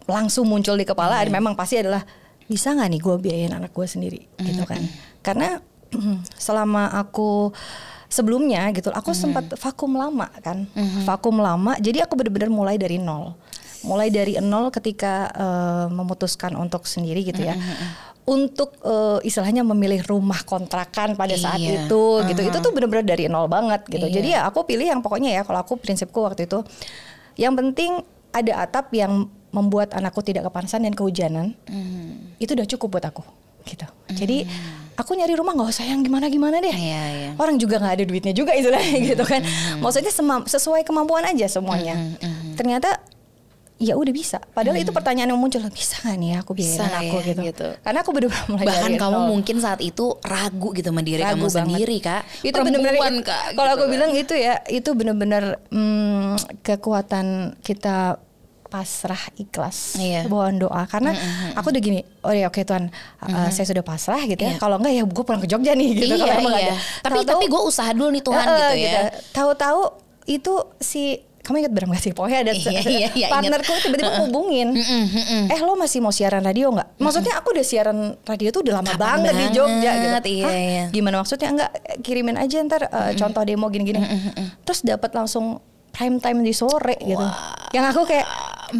langsung 0.06 0.46
muncul 0.46 0.78
di 0.78 0.86
kepala 0.86 1.18
ada 1.18 1.30
memang 1.32 1.58
pasti 1.58 1.82
adalah 1.82 2.04
bisa 2.46 2.74
nggak 2.76 2.88
nih 2.94 3.00
gue 3.00 3.14
biayain 3.18 3.54
anak 3.58 3.72
gue 3.74 3.86
sendiri? 3.90 4.20
Gitu 4.38 4.62
kan? 4.62 4.78
Karena 5.18 5.58
selama 6.34 6.88
aku 6.92 7.52
sebelumnya 8.08 8.68
gitu, 8.76 8.92
aku 8.92 9.12
sempat 9.12 9.56
vakum 9.56 9.96
lama 9.96 10.28
kan, 10.40 10.68
vakum 11.04 11.40
lama. 11.40 11.76
Jadi 11.80 12.00
aku 12.00 12.12
benar-benar 12.16 12.52
mulai 12.52 12.76
dari 12.76 13.00
nol, 13.00 13.32
mulai 13.82 14.12
dari 14.12 14.36
nol 14.36 14.68
ketika 14.68 15.32
eh, 15.32 15.86
memutuskan 15.88 16.52
untuk 16.56 16.84
sendiri 16.84 17.24
gitu 17.24 17.40
ya. 17.40 17.56
Untuk 18.22 18.78
eh, 18.86 19.18
istilahnya 19.26 19.66
memilih 19.66 20.04
rumah 20.06 20.44
kontrakan 20.46 21.18
pada 21.18 21.34
saat 21.34 21.58
Iya. 21.58 21.88
itu 21.88 22.02
gitu, 22.30 22.40
itu 22.44 22.56
tuh 22.60 22.70
benar-benar 22.70 23.02
dari 23.02 23.26
nol 23.26 23.50
banget 23.50 23.82
gitu. 23.90 24.06
Iya. 24.06 24.14
Jadi 24.14 24.28
ya 24.30 24.40
aku 24.46 24.62
pilih 24.62 24.86
yang 24.86 25.00
pokoknya 25.02 25.32
ya 25.34 25.42
kalau 25.42 25.58
aku 25.64 25.74
prinsipku 25.74 26.22
waktu 26.22 26.46
itu 26.46 26.62
yang 27.34 27.56
penting 27.56 28.04
ada 28.30 28.62
atap 28.62 28.92
yang 28.94 29.26
membuat 29.52 29.92
anakku 29.92 30.20
tidak 30.24 30.48
kepanasan 30.48 30.84
dan 30.86 30.94
kehujanan. 30.94 31.56
Itu 32.38 32.54
udah 32.54 32.64
cukup 32.64 33.00
buat 33.00 33.04
aku 33.08 33.24
gitu. 33.66 33.84
Jadi 34.12 34.44
aku 34.94 35.14
nyari 35.14 35.32
rumah 35.32 35.52
nggak 35.52 35.70
usah 35.70 35.84
yang 35.84 36.00
gimana-gimana 36.00 36.58
deh. 36.58 36.70
Iya, 36.70 37.02
iya. 37.10 37.30
Orang 37.36 37.56
juga 37.56 37.78
nggak 37.78 37.94
ada 37.96 38.04
duitnya 38.04 38.32
juga 38.32 38.52
istilahnya 38.52 38.98
gitu 39.02 39.24
kan. 39.24 39.40
Maksudnya 39.78 40.12
sesuai 40.44 40.82
kemampuan 40.82 41.24
aja 41.24 41.46
semuanya. 41.48 41.96
Ternyata 42.54 43.00
ya 43.76 43.98
udah 43.98 44.14
bisa. 44.14 44.38
Padahal 44.54 44.78
itu 44.78 44.94
pertanyaan 44.94 45.34
yang 45.34 45.40
muncul 45.42 45.58
bisa 45.66 45.98
nggak 46.06 46.16
nih 46.16 46.30
aku 46.38 46.54
Bisa 46.54 46.86
anakku 46.86 47.18
ya, 47.18 47.34
gitu. 47.34 47.40
gitu. 47.50 47.68
Karena 47.82 47.98
aku 48.00 48.10
bener-bener 48.14 48.46
mulai 48.54 48.66
bahkan 48.70 48.92
kamu 48.94 49.18
nol. 49.18 49.28
mungkin 49.34 49.56
saat 49.58 49.80
itu 49.82 50.06
ragu 50.22 50.68
gitu 50.70 50.88
sama 50.88 51.02
diri 51.02 51.18
Ragu 51.18 51.34
kamu 51.34 51.42
banget. 51.42 51.58
sendiri 51.66 51.96
kak 51.98 52.22
itu 52.46 52.54
benar-benar 52.54 52.94
kak 53.26 53.42
kalau 53.58 53.66
gitu 53.66 53.74
aku 53.74 53.84
kan. 53.84 53.90
bilang 53.90 54.10
itu 54.14 54.34
ya 54.38 54.54
itu 54.70 54.90
benar-benar 54.94 55.44
hmm, 55.74 56.62
kekuatan 56.62 57.26
kita 57.58 58.22
pasrah 58.72 59.20
ikhlas. 59.36 60.00
Iya. 60.00 60.24
bawaan 60.24 60.56
doa. 60.56 60.88
Karena 60.88 61.12
aku 61.52 61.68
udah 61.68 61.82
gini 61.82 62.00
oh 62.24 62.32
ya 62.32 62.48
oke 62.48 62.58
Tuhan 62.58 62.88
uh, 63.20 63.48
saya 63.52 63.68
sudah 63.68 63.84
pasrah 63.84 64.24
gitu 64.24 64.40
ya. 64.40 64.56
Iya. 64.56 64.58
kalau 64.58 64.80
enggak 64.80 64.96
ya 64.96 65.02
gue 65.04 65.24
pulang 65.24 65.38
ke 65.38 65.46
Jogja 65.46 65.76
nih 65.76 65.88
gitu. 65.92 66.16
Iya, 66.16 66.24
kalau 66.24 66.40
emang 66.40 66.54
iya. 66.56 66.64
ada. 66.64 66.74
Tapi 66.74 67.12
Tahu-tahu- 67.12 67.28
tapi 67.30 67.44
gue 67.46 67.60
usaha 67.62 67.90
dulu 67.92 68.08
nih 68.08 68.22
Tuhan 68.22 68.46
Eh, 68.48 68.56
gitu 68.56 68.76
ya. 68.96 69.02
tahu-tahu 69.30 69.80
itu 70.24 70.52
si 70.80 71.02
kamu 71.42 71.58
ingat 71.58 71.74
Bram 71.74 71.90
gak 71.90 71.98
sih 72.00 72.14
pokoknya 72.14 72.38
ada 72.40 72.52
Iya, 72.54 72.70
iya, 72.86 73.08
iya, 73.18 73.26
partnerku 73.26 73.74
tiba-tiba 73.82 74.14
hubungin 74.22 74.78
eh 75.50 75.58
lo 75.58 75.74
masih 75.74 75.98
mau 75.98 76.14
siaran 76.14 76.38
radio 76.38 76.70
nggak? 76.70 77.02
Maksudnya 77.02 77.34
aku 77.34 77.50
udah 77.50 77.66
siaran 77.66 77.98
radio 78.22 78.54
tuh 78.54 78.62
udah 78.62 78.78
lama 78.78 78.94
Kapan 78.94 79.02
banget, 79.26 79.34
di 79.34 79.46
Jogja 79.50 79.90
gitu. 79.90 80.06
Banget, 80.06 80.24
iya, 80.30 80.46
Hah? 80.46 80.54
iya. 80.54 80.84
gimana 80.88 81.18
maksudnya? 81.18 81.48
Enggak 81.50 81.70
kirimin 81.98 82.38
aja 82.38 82.62
ntar 82.62 82.86
uh, 82.86 83.10
contoh 83.12 83.42
demo 83.42 83.66
gini-gini. 83.68 83.98
Terus 84.62 84.86
dapat 84.86 85.10
langsung 85.12 85.58
prime 85.92 86.16
time 86.18 86.40
di 86.40 86.50
sore 86.50 86.96
gitu 86.98 87.26
yang 87.72 87.84
aku 87.86 88.04
kayak 88.04 88.26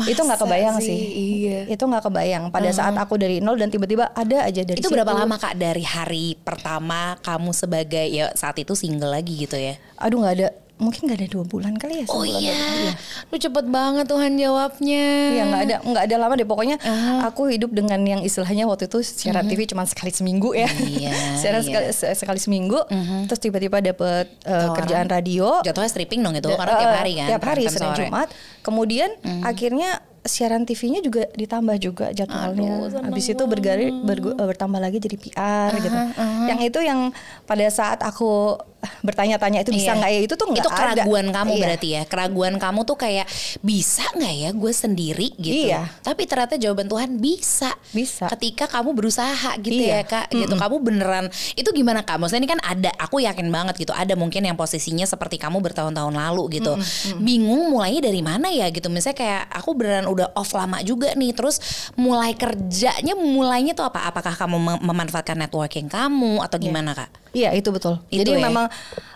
itu 0.08 0.20
nggak 0.24 0.40
masa 0.40 0.44
kebayang 0.48 0.76
sih? 0.80 0.88
sih, 0.88 1.00
Iya. 1.44 1.58
itu 1.68 1.84
nggak 1.84 2.08
kebayang 2.08 2.44
pada 2.48 2.72
saat 2.72 2.96
aku 2.96 3.20
dari 3.20 3.44
nol 3.44 3.60
dan 3.60 3.68
tiba-tiba 3.68 4.08
ada 4.16 4.48
aja 4.48 4.64
dari 4.64 4.80
itu 4.80 4.88
berapa 4.88 5.12
situ. 5.12 5.20
lama 5.20 5.36
kak 5.36 5.54
dari 5.60 5.84
hari 5.84 6.32
pertama 6.40 7.20
kamu 7.20 7.52
sebagai 7.52 8.06
ya 8.08 8.32
saat 8.32 8.56
itu 8.56 8.72
single 8.72 9.12
lagi 9.12 9.44
gitu 9.44 9.60
ya 9.60 9.76
aduh 10.00 10.24
nggak 10.24 10.34
ada 10.40 10.48
mungkin 10.82 11.06
nggak 11.06 11.18
ada 11.18 11.28
dua 11.30 11.44
bulan 11.44 11.72
kali 11.74 12.02
ya 12.02 12.06
oh 12.10 12.26
iya. 12.26 12.52
bulan. 12.52 12.94
lu 13.30 13.36
cepet 13.38 13.64
banget 13.66 14.04
Tuhan 14.04 14.32
jawabnya. 14.34 15.06
Iya 15.30 15.42
nggak 15.46 15.62
ada 15.62 15.76
nggak 15.80 16.04
ada 16.04 16.16
lama 16.18 16.34
deh. 16.34 16.44
Pokoknya 16.44 16.76
aku 17.22 17.48
hidup 17.48 17.70
dengan 17.70 18.02
yang 18.02 18.20
istilahnya 18.20 18.66
waktu 18.66 18.86
itu 18.86 19.00
siaran 19.00 19.46
TV 19.46 19.64
cuma 19.64 19.86
sekali 19.86 20.10
seminggu 20.10 20.52
ya. 20.52 20.66
Iya, 20.68 21.14
siaran 21.40 21.62
iya. 21.62 21.66
sekali, 21.66 21.86
se- 21.90 22.14
sekali 22.14 22.38
seminggu. 22.38 22.82
Terus 23.24 23.40
tiba-tiba 23.40 23.78
dapet 23.78 24.26
uh, 24.44 24.74
kerjaan 24.74 25.06
radio. 25.06 25.62
Jatuhnya 25.62 25.88
stripping 25.88 26.20
dong 26.20 26.34
itu 26.34 26.44
Da- 26.44 26.58
karena 26.58 26.74
tiap 26.76 26.90
eh, 26.90 26.98
hari 26.98 27.12
kan 27.14 27.26
tiap 27.28 27.42
hari 27.42 27.62
prime 27.62 27.68
time 27.68 27.76
Senin 27.78 27.88
sore. 27.88 28.00
Jumat. 28.04 28.28
Kemudian 28.60 29.10
akhirnya 29.42 29.90
siaran 30.22 30.62
TV-nya 30.62 31.00
juga 31.00 31.26
ditambah 31.32 31.76
juga 31.78 32.06
jadwalnya. 32.10 32.86
Aduh, 32.86 33.02
Habis 33.02 33.26
itu 33.28 33.42
bergari 33.44 33.90
bergu- 33.90 34.32
eh, 34.32 34.46
bertambah 34.46 34.78
lagi 34.78 34.98
jadi 34.98 35.16
PR 35.16 35.70
gitu. 35.76 35.98
Yang 36.46 36.60
itu 36.68 36.78
yang 36.80 37.10
pada 37.42 37.66
saat 37.68 37.98
aku 38.00 38.54
bertanya-tanya 39.00 39.62
itu 39.62 39.70
bisa 39.70 39.94
Iya. 39.94 39.98
nggak 39.98 40.10
ya? 40.10 40.20
Itu 40.22 40.34
tuh 40.34 40.46
nggak 40.50 40.62
itu 40.62 40.70
keraguan 40.70 41.26
ada. 41.28 41.34
kamu 41.38 41.50
Iya. 41.52 41.62
berarti 41.62 41.88
ya? 41.88 42.02
Keraguan 42.04 42.54
kamu 42.56 42.80
tuh 42.82 42.96
kayak 42.96 43.26
bisa 43.60 44.04
nggak 44.12 44.34
ya 44.36 44.50
gue 44.50 44.72
sendiri? 44.72 45.28
gitu. 45.34 45.70
Iya. 45.70 45.88
tapi 46.02 46.26
ternyata 46.26 46.54
jawaban 46.54 46.86
Tuhan 46.86 47.10
bisa. 47.16 47.72
Bisa. 47.90 48.26
ketika 48.28 48.66
kamu 48.66 48.92
berusaha 48.92 49.54
gitu 49.58 49.82
Iya. 49.82 50.02
ya 50.02 50.04
kak 50.04 50.26
gitu. 50.30 50.54
Kamu 50.54 50.76
beneran 50.78 51.26
itu 51.54 51.68
gimana 51.70 52.02
kak? 52.02 52.18
Maksudnya 52.18 52.42
ini 52.42 52.50
kan 52.50 52.60
ada 52.60 52.90
aku 52.96 53.18
yakin 53.18 53.48
banget 53.48 53.78
gitu 53.78 53.92
ada 53.92 54.12
mungkin 54.12 54.42
yang 54.42 54.54
posisinya 54.54 55.04
seperti 55.04 55.36
kamu 55.36 55.60
bertahun-tahun 55.60 56.12
lalu 56.12 56.58
gitu. 56.58 56.74
Bingung 57.18 57.70
mulainya 57.70 58.02
dari 58.04 58.20
mana 58.20 58.50
ya 58.50 58.66
gitu. 58.68 58.88
Misalnya 58.88 59.16
kayak 59.16 59.42
aku 59.52 59.70
beneran 59.72 60.06
udah 60.06 60.34
off 60.34 60.52
lama 60.52 60.82
juga 60.82 61.14
nih 61.14 61.32
terus 61.32 61.58
mulai 61.94 62.34
kerjanya 62.34 63.14
mulainya 63.14 63.72
tuh 63.72 63.86
apa? 63.86 64.04
Apakah 64.04 64.34
kamu 64.34 64.56
mem- 64.58 64.82
memanfaatkan 64.82 65.38
networking 65.38 65.86
kamu 65.86 66.42
atau 66.42 66.58
gimana 66.58 66.92
kak 66.92 67.10
Iya 67.32 67.50
itu 67.52 67.68
betul. 67.68 67.96
Itu 68.08 68.22
Jadi 68.22 68.30
ya? 68.36 68.44
memang 68.44 68.66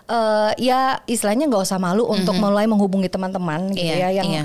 eh, 0.07 0.51
ya 0.59 0.79
istilahnya 1.05 1.45
nggak 1.45 1.63
usah 1.63 1.77
malu 1.77 2.05
untuk 2.05 2.33
mulai 2.35 2.65
menghubungi 2.65 3.07
teman-teman 3.07 3.69
gitu 3.71 3.85
Iya, 3.87 4.09
ya 4.09 4.21
yang 4.21 4.27
iya. 4.27 4.43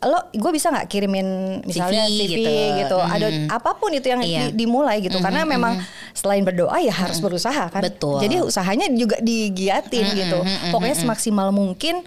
lo 0.00 0.16
gue 0.32 0.50
bisa 0.50 0.72
nggak 0.72 0.88
kirimin 0.88 1.28
misalnya 1.60 2.08
CV 2.08 2.16
CV, 2.16 2.40
gitu. 2.40 2.50
gitu, 2.80 2.96
ada 2.96 3.26
Mhm. 3.28 3.48
apa 3.50 3.70
pun 3.76 3.92
itu 3.92 4.08
yang 4.08 4.24
Iya. 4.24 4.48
di- 4.48 4.64
dimulai 4.64 4.96
gitu 4.98 5.20
karena 5.20 5.44
memang 5.44 5.76
selain 6.12 6.40
berdoa 6.40 6.80
ya 6.80 6.88
harus 6.90 7.18
berusaha 7.18 7.68
kan 7.68 7.84
Betul. 7.84 8.16
jadi 8.18 8.40
usahanya 8.40 8.88
juga 8.90 9.20
digiatin 9.20 10.04
gitu 10.14 10.40
pokoknya 10.70 10.96
semaksimal 10.96 11.48
mungkin 11.50 12.00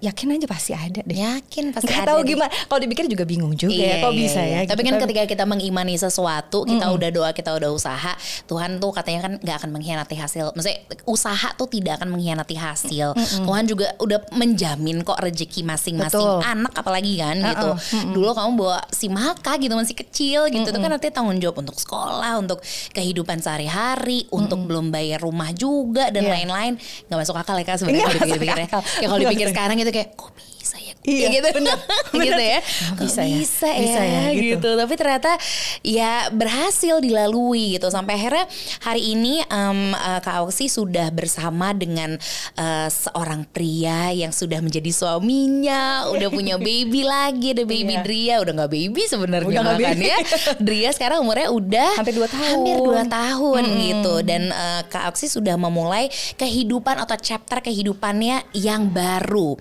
yakin 0.00 0.32
aja 0.32 0.46
pasti 0.46 0.72
ada 0.72 1.00
deh 1.00 1.12
yakin 1.14 1.70
pasti 1.70 1.86
nggak 1.86 2.00
ada 2.00 2.10
tahu 2.10 2.20
deh. 2.20 2.28
gimana 2.32 2.50
kalau 2.66 2.80
dipikir 2.80 3.04
juga 3.04 3.24
bingung 3.24 3.52
juga 3.52 3.68
Iya, 3.70 3.84
ya 3.86 3.96
kok 4.00 4.10
iya, 4.10 4.18
bisa 4.18 4.40
iya. 4.40 4.58
ya 4.58 4.60
Tapi 4.66 4.80
gitu. 4.80 4.88
kan 4.88 4.94
ketika 5.04 5.22
kita 5.26 5.44
mengimani 5.44 5.94
sesuatu, 5.94 6.64
kita 6.64 6.86
udah 6.88 7.08
doa, 7.10 7.30
kita 7.30 7.50
udah 7.52 7.70
usaha, 7.70 8.12
Tuhan 8.44 8.76
tuh 8.76 8.90
katanya 8.90 9.20
kan 9.22 9.32
nggak 9.36 9.56
akan 9.56 9.70
mengkhianati 9.70 10.14
hasil. 10.14 10.52
Maksudnya 10.52 10.78
usaha 11.04 11.48
tuh 11.52 11.68
tidak 11.68 12.00
akan 12.00 12.08
mengkhianati 12.10 12.56
hasil. 12.56 13.12
Tuhan 13.44 13.64
juga 13.64 13.92
udah 13.98 14.18
menjamin 14.32 15.02
kok 15.02 15.18
rezeki 15.18 15.62
masing-masing 15.62 16.08
anak 16.42 16.72
apalagi 16.72 17.14
kan 17.16 17.36
Uh-uh, 17.36 17.48
gitu. 17.50 17.68
Dulu 18.10 18.32
kamu 18.32 18.50
bawa 18.56 18.78
si 18.88 19.06
Maka 19.06 19.56
gitu 19.56 19.74
masih 19.74 19.92
kecil 19.94 20.48
gitu, 20.48 20.64
itu 20.64 20.78
kan 20.78 20.90
nanti 20.90 21.10
tanggung 21.10 21.36
jawab 21.36 21.60
untuk 21.60 21.76
sekolah, 21.76 22.38
untuk 22.38 22.58
kehidupan 22.90 23.38
sehari-hari, 23.38 24.24
untuk 24.30 24.64
belum 24.64 24.88
bayar 24.88 25.20
rumah 25.20 25.52
juga 25.52 26.08
dan 26.08 26.24
Iya. 26.24 26.32
lain-lain. 26.40 26.72
Nggak 27.06 27.18
masuk 27.18 27.36
akal 27.36 27.54
ya 27.54 27.64
kak 27.64 27.76
sebenarnya 27.76 28.00
kalau 28.02 28.16
dipikir-pikir 28.16 28.58
ya. 28.58 28.68
Ya 28.96 29.06
kalau 29.06 29.20
dipikir 29.20 29.46
sekarang 29.50 29.76
gitu 29.76 29.89
kayak 29.92 30.16
kok 30.16 30.30
bisa 30.60 30.76
ya? 30.76 30.92
Iya, 31.00 31.26
gitu. 31.32 31.48
benar, 31.56 31.78
gitu 32.28 32.36
ya. 32.36 32.60
Kok 32.92 33.00
bisa 33.00 33.22
ya? 33.24 33.36
bisa 33.40 33.68
ya, 33.68 33.80
Bisa 33.80 34.00
ya, 34.04 34.22
gitu. 34.30 34.44
gitu. 34.60 34.70
Tapi 34.76 34.94
ternyata 34.94 35.32
ya 35.80 36.12
berhasil 36.28 37.00
dilalui 37.00 37.80
gitu 37.80 37.88
sampai 37.88 38.20
akhirnya 38.20 38.44
hari 38.84 39.16
ini 39.16 39.40
em, 39.42 39.96
eh, 39.96 40.20
Kak 40.20 40.44
Auksi 40.44 40.68
sudah 40.68 41.08
bersama 41.08 41.72
dengan 41.72 42.20
eh, 42.54 42.88
seorang 42.88 43.48
pria 43.48 44.12
yang 44.12 44.30
sudah 44.30 44.60
menjadi 44.60 44.92
suaminya, 44.92 46.12
udah 46.12 46.28
punya 46.28 46.60
baby 46.60 47.00
lagi, 47.16 47.56
ada 47.56 47.64
baby 47.64 47.88
Iya. 47.90 48.04
Dria, 48.04 48.34
udah 48.44 48.52
nggak 48.54 48.70
baby 48.70 49.02
sebenarnya 49.08 49.58
baby. 49.74 50.06
ya. 50.06 50.18
Dria 50.66 50.90
sekarang 50.92 51.24
umurnya 51.24 51.48
udah 51.48 51.90
Hampir 51.96 52.14
dua 52.14 52.28
tahun. 52.28 52.52
Hampir 52.60 52.76
dua 52.78 53.02
tahun 53.08 53.62
gitu 53.80 54.14
dan 54.22 54.42
eh, 54.52 54.82
Kak 54.86 55.08
Auksi 55.08 55.26
sudah 55.26 55.56
memulai 55.56 56.06
kehidupan 56.36 57.00
atau 57.00 57.16
chapter 57.16 57.64
kehidupannya 57.64 58.44
yang 58.52 58.92
baru. 58.92 59.56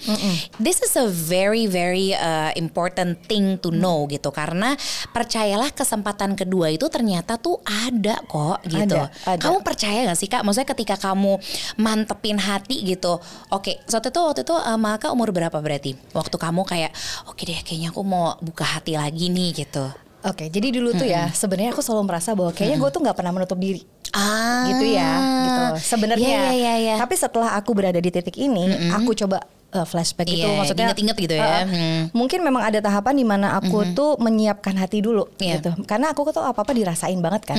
This 0.59 0.83
is 0.83 0.88
a 0.95 1.09
very 1.09 1.67
very 1.67 2.15
uh, 2.15 2.53
important 2.55 3.19
thing 3.27 3.57
to 3.59 3.69
know 3.69 4.07
gitu 4.07 4.31
karena 4.31 4.73
percayalah 5.11 5.69
kesempatan 5.73 6.37
kedua 6.37 6.71
itu 6.73 6.87
ternyata 6.87 7.35
tuh 7.37 7.59
ada 7.65 8.21
kok 8.25 8.63
gitu. 8.65 8.97
Ada, 8.97 9.35
ada. 9.35 9.41
Kamu 9.41 9.59
percaya 9.65 10.07
gak 10.09 10.19
sih 10.19 10.29
Kak? 10.31 10.41
Maksudnya 10.45 10.69
ketika 10.71 10.95
kamu 10.97 11.37
mantepin 11.77 12.39
hati 12.39 12.81
gitu. 12.85 13.19
Oke, 13.53 13.81
saat 13.85 14.05
itu 14.07 14.19
waktu 14.19 14.41
itu 14.47 14.55
uh, 14.55 14.79
Maka 14.79 15.11
umur 15.11 15.29
berapa 15.35 15.57
berarti? 15.59 15.93
Waktu 16.15 16.35
kamu 16.39 16.61
kayak 16.63 16.91
oke 17.27 17.41
deh 17.43 17.59
kayaknya 17.61 17.91
aku 17.91 18.01
mau 18.01 18.39
buka 18.39 18.63
hati 18.63 18.95
lagi 18.95 19.27
nih 19.27 19.65
gitu. 19.65 19.85
Oke, 20.19 20.51
jadi 20.51 20.75
dulu 20.75 20.91
tuh 20.99 21.07
ya 21.07 21.31
sebenarnya 21.31 21.71
aku 21.71 21.79
selalu 21.79 22.11
merasa 22.11 22.35
bahwa 22.35 22.51
kayaknya 22.51 22.75
gue 22.75 22.89
tuh 22.91 22.99
nggak 22.99 23.15
pernah 23.15 23.31
menutup 23.31 23.55
diri. 23.55 23.83
Ah, 24.09 24.65
gitu 24.73 24.85
ya 24.89 25.11
gitu 25.45 25.63
sebenarnya 25.85 26.29
Iya, 26.33 26.41
iya, 26.41 26.51
iya, 26.57 26.73
iya. 26.81 26.95
tapi 26.97 27.13
setelah 27.13 27.53
aku 27.53 27.77
berada 27.77 28.01
di 28.01 28.09
titik 28.09 28.41
ini 28.41 28.89
aku 28.89 29.13
coba 29.13 29.45
uh, 29.71 29.83
flashback 29.83 30.25
gitu 30.25 30.43
Iya, 30.43 30.57
maksudnya 30.57 30.85
diinget-inget 30.89 31.17
gitu 31.19 31.35
ya. 31.35 31.45
uh, 31.45 31.63
Hmm. 31.65 32.01
mungkin 32.11 32.39
memang 32.41 32.63
ada 32.63 32.79
tahapan 32.79 33.13
di 33.13 33.23
mana 33.23 33.53
aku 33.53 33.93
tuh 33.93 34.17
menyiapkan 34.17 34.73
hati 34.73 34.99
dulu 34.99 35.29
Iya. 35.37 35.59
gitu 35.59 35.71
karena 35.85 36.09
aku 36.09 36.29
tuh 36.29 36.41
apa 36.41 36.59
apa 36.59 36.71
dirasain 36.71 37.17
banget 37.17 37.45
kan 37.45 37.57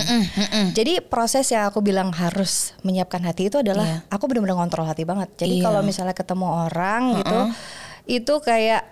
jadi 0.70 1.00
proses 1.00 1.46
yang 1.48 1.66
aku 1.66 1.80
bilang 1.80 2.10
harus 2.10 2.74
menyiapkan 2.80 3.22
hati 3.22 3.48
itu 3.48 3.58
adalah 3.58 3.86
Iya. 3.86 3.98
aku 4.10 4.24
benar-benar 4.26 4.56
ngontrol 4.58 4.86
hati 4.86 5.02
banget 5.02 5.28
jadi 5.36 5.54
Iya. 5.58 5.64
kalau 5.64 5.80
misalnya 5.80 6.12
ketemu 6.12 6.46
orang 6.66 7.02
gitu 7.16 7.38
itu 8.10 8.34
kayak 8.40 8.82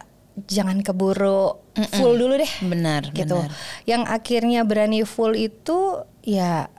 jangan 0.46 0.78
keburu 0.80 1.58
full 1.92 2.14
dulu 2.14 2.38
deh 2.38 2.52
Benar, 2.62 3.10
gitu. 3.10 3.42
benar. 3.42 3.50
Yang 3.82 4.02
akhirnya 4.06 4.60
berani 4.62 5.02
full 5.02 5.34
itu 5.34 5.98
ya 6.22 6.70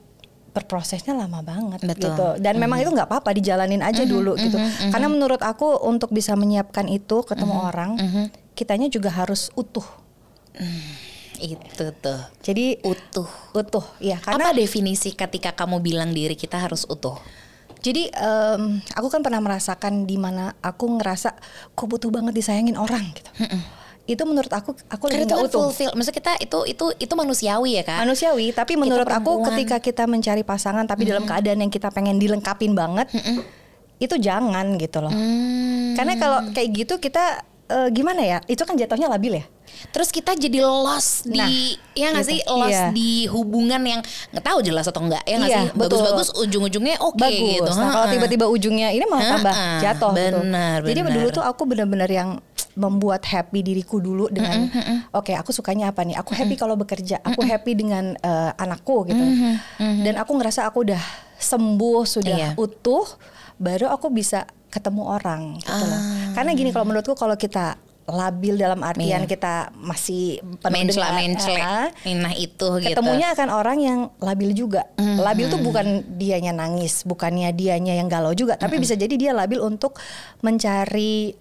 berprosesnya 0.49 1.13
lama 1.13 1.45
banget 1.45 1.85
Betul. 1.85 2.09
gitu. 2.11 2.27
Dan 2.41 2.57
memang 2.57 2.81
itu 2.81 2.89
nggak 2.89 3.05
apa-apa 3.05 3.33
dijalanin 3.37 3.85
aja 3.85 4.03
dulu 4.03 4.33
gitu. 4.35 4.57
Karena 4.89 5.07
menurut 5.07 5.39
aku 5.39 5.77
untuk 5.85 6.09
bisa 6.09 6.33
menyiapkan 6.33 6.89
itu 6.89 7.21
ketemu 7.23 7.55
orang, 7.69 7.91
kitanya 8.53 8.89
juga 8.89 9.13
harus 9.13 9.53
utuh. 9.53 9.85
Itu 11.39 11.95
tuh. 12.03 12.19
Jadi 12.43 12.83
Utuh. 12.83 13.29
utuh 13.55 13.85
ya 14.03 14.19
karena 14.19 14.51
Apa 14.51 14.57
definisi 14.57 15.15
ketika 15.15 15.55
kamu 15.55 15.79
bilang 15.79 16.11
diri 16.11 16.35
kita 16.35 16.59
harus 16.59 16.83
utuh? 16.85 17.15
jadi 17.79 18.11
em, 18.11 18.83
aku 18.91 19.07
kan 19.07 19.23
pernah 19.23 19.39
merasakan 19.39 20.03
di 20.03 20.19
mana 20.19 20.51
aku 20.59 20.99
ngerasa 20.99 21.31
kok 21.71 21.87
butuh 21.87 22.11
banget 22.11 22.35
disayangin 22.35 22.75
orang 22.75 23.07
gitu. 23.15 23.31
Itu 24.09 24.25
menurut 24.25 24.49
aku 24.49 24.73
aku 24.83 25.05
Karena 25.05 25.21
lagi 25.21 25.23
itu 25.23 25.35
kan 25.35 25.45
utuh. 25.45 25.61
fulfill. 25.63 25.91
Maksudnya 25.93 26.17
kita 26.17 26.31
itu 26.39 26.59
itu 26.67 26.85
itu 26.97 27.13
manusiawi 27.13 27.71
ya 27.71 27.83
kak. 27.83 28.01
manusiawi 28.01 28.49
tapi 28.51 28.73
menurut 28.73 29.05
aku 29.05 29.31
ketika 29.45 29.77
kita 29.77 30.03
mencari 30.03 30.41
pasangan 30.41 30.83
tapi 30.83 31.05
dalam 31.05 31.23
keadaan 31.23 31.59
yang 31.59 31.69
kita 31.69 31.87
pengen 31.87 32.17
dilengkapin 32.17 32.73
banget 32.73 33.05
itu 33.97 34.15
jangan 34.17 34.65
gitu 34.75 34.97
loh 34.99 35.11
Hmm. 35.11 35.91
karena 35.93 36.15
kalau 36.15 36.39
kayak 36.49 36.69
gitu 36.73 36.93
kita 36.97 37.43
eh, 37.67 37.89
gimana 37.89 38.23
ya 38.23 38.37
itu 38.45 38.63
kan 38.63 38.73
jatuhnya 38.73 39.05
labil 39.07 39.37
ya 39.37 39.45
Terus 39.87 40.09
kita 40.09 40.33
jadi 40.33 40.59
lost 40.59 41.29
Nah, 41.29 41.45
di 41.45 41.77
ya 41.93 42.09
nggak 42.09 42.25
gitu. 42.25 42.31
sih 42.31 42.39
lost 42.43 42.73
Iya. 42.73 42.85
di 42.89 43.11
hubungan 43.27 43.77
yang 43.79 44.01
nggak 44.29 44.41
tahu 44.41 44.59
jelas 44.59 44.83
atau 44.83 44.97
enggak 44.99 45.21
ya 45.23 45.35
nggak 45.37 45.45
Iya, 45.47 45.59
sih 45.59 45.67
betul. 45.69 45.83
bagus-bagus 45.93 46.29
ujung-ujungnya 46.37 46.95
oke 46.97 47.15
bagus 47.15 47.37
gitu. 47.61 47.71
nah 47.75 47.87
kalau 47.89 48.07
tiba-tiba 48.09 48.45
ujungnya 48.47 48.89
ini 48.89 49.05
malah 49.05 49.25
tambah 49.31 49.53
jatuh 49.79 50.11
gitu 50.11 50.39
Benar, 50.41 50.77
jadi 50.81 50.99
benar. 51.01 51.13
dulu 51.13 51.27
tuh 51.29 51.43
aku 51.43 51.61
benar-benar 51.65 52.09
yang 52.09 52.29
membuat 52.79 53.27
happy 53.27 53.59
diriku 53.59 53.99
dulu 53.99 54.31
dengan 54.31 54.71
oke 55.11 55.35
aku 55.35 55.51
sukanya 55.51 55.91
apa 55.91 56.01
nih? 56.01 56.15
Aku 56.15 56.31
happy 56.31 56.55
kalau 56.55 56.73
bekerja. 56.73 57.19
Aku 57.19 57.43
happy 57.43 57.75
dengan 57.75 58.15
eh, 58.15 58.51
anakku 58.55 59.03
gitu. 59.03 59.19
Dan 59.77 60.15
aku 60.15 60.31
ngerasa 60.33 60.63
aku 60.63 60.87
udah 60.87 61.03
sembuh 61.35 62.01
sudah 62.03 62.35
Iya. 62.35 62.49
utuh 62.55 63.03
baru 63.55 63.87
aku 63.89 64.07
bisa 64.09 64.47
ketemu 64.69 65.03
orang 65.03 65.57
gitu 65.57 65.71
loh. 65.71 65.91
Ah. 65.91 66.31
karena 66.31 66.51
gini 66.53 66.69
kalau 66.69 66.85
menurutku 66.85 67.11
kalau 67.13 67.33
kita 67.33 67.75
labil 68.05 68.57
dalam 68.57 68.81
artian 68.81 69.21
Iya. 69.21 69.29
kita 69.29 69.53
masih 69.75 70.41
penuh 70.59 70.81
mencela 70.81 71.13
dengan- 71.13 71.37
mencela. 71.37 71.61
Ah, 71.61 71.87
nah 72.11 72.33
itu 72.33 72.67
gitu. 72.79 72.89
ketemunya 72.89 73.31
akan 73.31 73.49
orang 73.49 73.77
yang 73.77 73.99
labil 74.17 74.51
juga. 74.51 74.89
Labil 74.97 75.45
tuh 75.47 75.59
bukan 75.59 75.85
dianya 76.17 76.49
nangis, 76.49 77.01
bukannya 77.03 77.49
dianya 77.51 77.93
yang 77.93 78.07
galau 78.07 78.33
juga, 78.33 78.55
tapi 78.55 78.77
bisa 78.77 78.93
jadi 78.93 79.13
dia 79.13 79.31
labil 79.31 79.59
untuk 79.59 79.95
mencari 80.41 81.37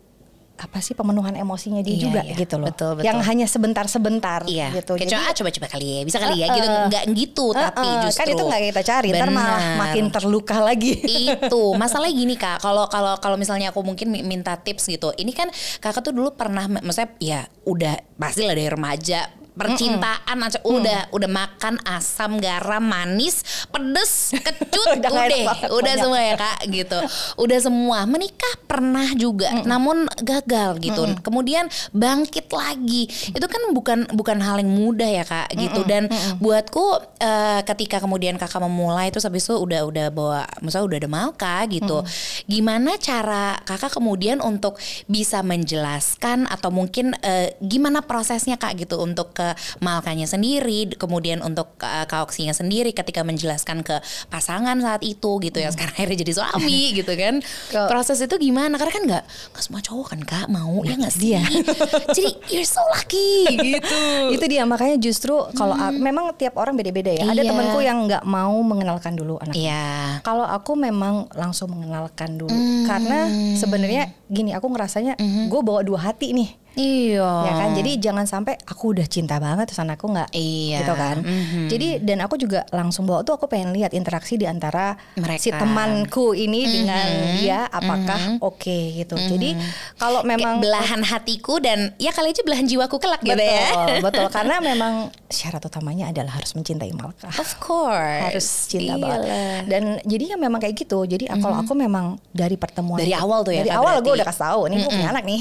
apa 0.58 0.78
sih 0.78 0.92
pemenuhan 0.92 1.32
emosinya 1.32 1.78
dia 1.80 1.94
Iya, 1.94 2.02
juga 2.02 2.20
iya. 2.20 2.34
gitu 2.34 2.54
loh. 2.54 2.66
Betul, 2.66 2.90
betul. 2.98 3.06
Yang 3.06 3.18
hanya 3.24 3.46
sebentar-sebentar 3.46 4.40
Iya, 4.44 4.74
gitu. 4.74 4.98
Kayak 4.98 5.08
cuma, 5.08 5.22
ah, 5.22 5.32
coba-coba 5.32 5.66
kali 5.70 5.86
ya, 5.86 6.00
bisa 6.02 6.18
kali 6.18 6.36
ya, 6.36 6.46
Uh-uh. 6.46 6.56
gitu, 6.58 6.68
nggak 6.88 7.04
gitu, 7.14 7.46
tapi 7.52 7.86
Uh-uh, 7.86 8.02
justru 8.02 8.18
kan 8.18 8.26
itu 8.28 8.42
nggak 8.42 8.62
kita 8.68 8.82
cari, 8.84 9.08
ntar 9.12 9.30
malah 9.30 9.60
makin 9.78 10.04
terluka 10.08 10.56
lagi. 10.58 10.92
itu 10.98 11.62
masalahnya 11.80 12.10
gini 12.10 12.34
kak 12.34 12.58
kalau 12.58 12.90
kalau 12.90 13.14
kalau 13.16 13.36
misalnya 13.36 13.70
aku 13.70 13.80
mungkin 13.80 14.10
mi- 14.10 14.20
minta 14.20 14.56
tips 14.56 14.88
gitu 14.88 15.14
ini 15.14 15.30
kan 15.30 15.46
kakak 15.78 16.02
tuh 16.02 16.10
dulu 16.10 16.34
pernah 16.34 16.66
maksudnya 16.66 17.08
ya 17.18 17.40
udah 17.62 17.94
pasti 18.16 18.42
lah 18.42 18.52
dari 18.52 18.66
remaja 18.66 19.37
percintaan 19.58 20.38
aja. 20.38 20.62
Udah 20.62 21.10
udah 21.10 21.30
makan 21.30 21.82
asam 21.82 22.38
garam 22.38 22.86
manis 22.86 23.42
pedes 23.68 24.32
kecut 24.38 24.86
Udah 24.98 25.10
udah. 25.10 25.40
banget, 25.50 25.68
udah 25.74 25.94
semua 25.98 26.20
ya 26.22 26.34
kak 26.38 26.58
gitu. 26.70 26.98
Udah 27.36 27.58
semua. 27.58 27.98
Menikah 28.06 28.54
pernah 28.64 29.08
juga 29.18 29.50
namun 29.66 30.06
gagal 30.22 30.78
gitu. 30.78 31.02
Kemudian 31.20 31.66
bangkit 31.90 32.46
lagi. 32.54 33.10
Itu 33.34 33.46
kan 33.50 33.74
bukan 33.74 33.98
bukan 34.14 34.38
hal 34.38 34.62
yang 34.62 34.70
mudah 34.70 35.10
ya 35.10 35.24
kak 35.26 35.50
gitu. 35.58 35.82
Dan 35.84 36.06
buatku 36.38 37.18
eh, 37.18 37.60
ketika 37.66 37.98
kemudian 37.98 38.38
kakak 38.38 38.62
memulai 38.62 39.10
terus 39.10 39.26
habis 39.26 39.44
itu 39.44 39.58
udah 39.58 39.82
udah 39.88 40.06
bawa 40.14 40.42
misalnya 40.62 40.86
udah 40.94 40.98
ada 41.02 41.10
Malka 41.10 41.56
gitu. 41.66 41.98
Gimana 42.46 42.94
cara 43.00 43.58
kakak 43.66 43.98
kemudian 43.98 44.38
untuk 44.38 44.78
bisa 45.10 45.42
menjelaskan 45.42 46.46
atau 46.46 46.70
mungkin 46.70 47.16
eh, 47.24 47.58
gimana 47.58 48.04
prosesnya 48.04 48.60
kak 48.60 48.78
gitu 48.78 49.00
untuk 49.00 49.34
ke 49.34 49.47
Malkanya 49.78 50.24
sendiri 50.24 50.90
kemudian 50.90 51.40
untuk 51.40 51.76
eh, 51.78 52.04
kak 52.04 52.24
Oksinya 52.24 52.50
sendiri 52.50 52.90
ketika 52.90 53.22
menjelaskan 53.22 53.80
ke 53.80 53.96
pasangan 54.26 54.76
saat 54.78 55.00
itu 55.00 55.38
gitu 55.38 55.56
ya. 55.56 55.68
Sekarang 55.68 55.94
akhirnya 55.94 56.18
jadi 56.18 56.32
suami 56.34 56.80
gitu 56.98 57.12
kan. 57.12 57.40
Ke- 57.68 57.86
proses 57.86 58.18
itu 58.18 58.34
gimana? 58.34 58.74
Karena 58.74 58.92
kan 58.92 59.02
nggak 59.04 59.24
nggak 59.52 59.62
semua 59.62 59.80
cowok 59.80 60.06
kan 60.08 60.20
kak? 60.22 60.46
Mau 60.48 60.82
ya 60.82 60.94
nggak 60.94 61.12
sih? 61.12 61.20
Dia. 61.30 61.42
jadi 62.16 62.30
you're 62.48 62.64
so 62.64 62.80
lucky 62.88 63.44
gitu. 63.52 64.00
Itu 64.34 64.44
dia. 64.44 64.64
Makanya 64.64 64.96
justru 64.96 65.34
kalau 65.52 65.72
aku- 65.72 65.98
memang 65.98 66.32
tiap 66.34 66.56
orang 66.56 66.74
beda-beda 66.74 67.10
ya. 67.10 67.24
Ada 67.26 67.40
Iya. 67.40 67.48
temanku 67.48 67.78
yang 67.80 67.98
nggak 68.04 68.24
mau 68.24 68.56
mengenalkan 68.60 69.12
dulu 69.12 69.36
anak 69.38 69.54
Iya. 69.54 70.20
Kalau 70.20 70.42
aku 70.42 70.72
memang 70.74 71.28
langsung 71.32 71.70
mengenalkan 71.70 72.34
dulu. 72.34 72.50
Hmm. 72.50 72.86
karena 72.88 73.28
sebenarnya 73.54 74.02
gini 74.26 74.50
aku 74.50 74.66
ngerasanya 74.66 75.18
gue 75.20 75.60
bawa 75.60 75.82
dua 75.82 76.00
hati 76.02 76.32
nih 76.32 76.48
iya. 76.78 77.32
Ya 77.42 77.52
kan? 77.56 77.68
Jadi 77.74 77.90
jangan 77.98 78.24
sampai 78.24 78.54
aku 78.60 78.94
udah 78.94 79.04
cinta 79.04 79.36
banget 79.36 79.66
terus 79.66 79.80
anakku 79.80 80.06
nggak 80.06 80.30
Iya. 80.30 80.78
gitu 80.80 80.94
kan? 80.94 81.16
Mhm. 81.18 81.66
jadi 81.66 81.88
dan 82.00 82.18
aku 82.20 82.34
juga 82.36 82.62
langsung 82.70 83.04
bawa 83.04 83.20
tuh 83.20 83.34
aku 83.34 83.46
pengen 83.46 83.74
lihat 83.74 83.90
interaksi 83.90 84.34
di 84.34 84.46
antara 84.46 84.94
Mereka. 85.14 85.36
si 85.36 85.50
temanku 85.50 86.32
ini 86.32 86.64
dengan 86.64 87.06
dia 87.36 87.66
apakah 87.66 88.38
oke 88.40 88.78
gitu. 88.94 89.18
Jadi 89.18 89.58
kalau 89.96 90.22
Kayak 90.22 90.30
memang 90.30 90.54
belahan 90.58 91.02
hatiku 91.02 91.58
dan 91.58 91.90
ya 91.96 92.10
kali 92.10 92.30
aja 92.30 92.40
belahan 92.40 92.64
jiwaku 92.64 92.96
kelak 92.96 93.20
gitu 93.20 93.34
betul 93.34 93.50
ya. 93.50 93.68
Betul 94.06 94.26
karena 94.30 94.56
memang 94.60 94.94
syarat 95.26 95.60
utamanya 95.60 96.08
adalah 96.08 96.38
harus 96.38 96.54
mencintai 96.54 96.92
Malka. 96.92 97.26
Of 97.34 97.58
course. 97.58 98.22
Harus 98.22 98.46
cinta 98.66 98.94
Iyalah. 98.94 99.08
banget. 99.18 99.62
dan 99.66 99.82
jadi 100.04 100.24
ya 100.24 100.36
memang 100.36 100.60
kayak 100.60 100.76
gitu. 100.76 101.02
Jadi 101.02 101.26
kalau 101.28 101.58
aku 101.58 101.74
memang 101.74 102.20
dari 102.30 102.54
pertemuan 102.54 102.98
Dari 102.98 103.10
awal 103.12 103.42
tuh 103.42 103.50
ya, 103.50 103.60
dari 103.60 103.72
awal 103.72 103.98
gue 103.98 104.12
udah 104.12 104.24
kasih 104.24 104.42
tahu 104.44 104.60
nih 104.68 104.76
gue 104.78 104.90
punya 104.90 105.08
anak 105.10 105.24
nih. 105.24 105.40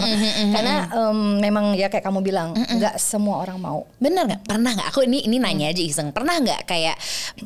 Karena 0.54 0.67
em, 0.92 1.18
memang 1.42 1.72
ya 1.74 1.88
kayak 1.88 2.04
kamu 2.04 2.20
bilang 2.20 2.54
nggak 2.56 2.96
semua 3.00 3.42
orang 3.42 3.58
mau 3.58 3.78
Bener 3.98 4.24
nggak? 4.24 4.42
Pernah 4.46 4.70
nggak? 4.78 4.88
Aku 4.94 5.02
ini 5.04 5.26
ini 5.26 5.36
nanya 5.42 5.70
aja 5.72 5.82
iseng. 5.82 6.14
Pernah 6.14 6.38
nggak 6.40 6.60
kayak 6.64 6.96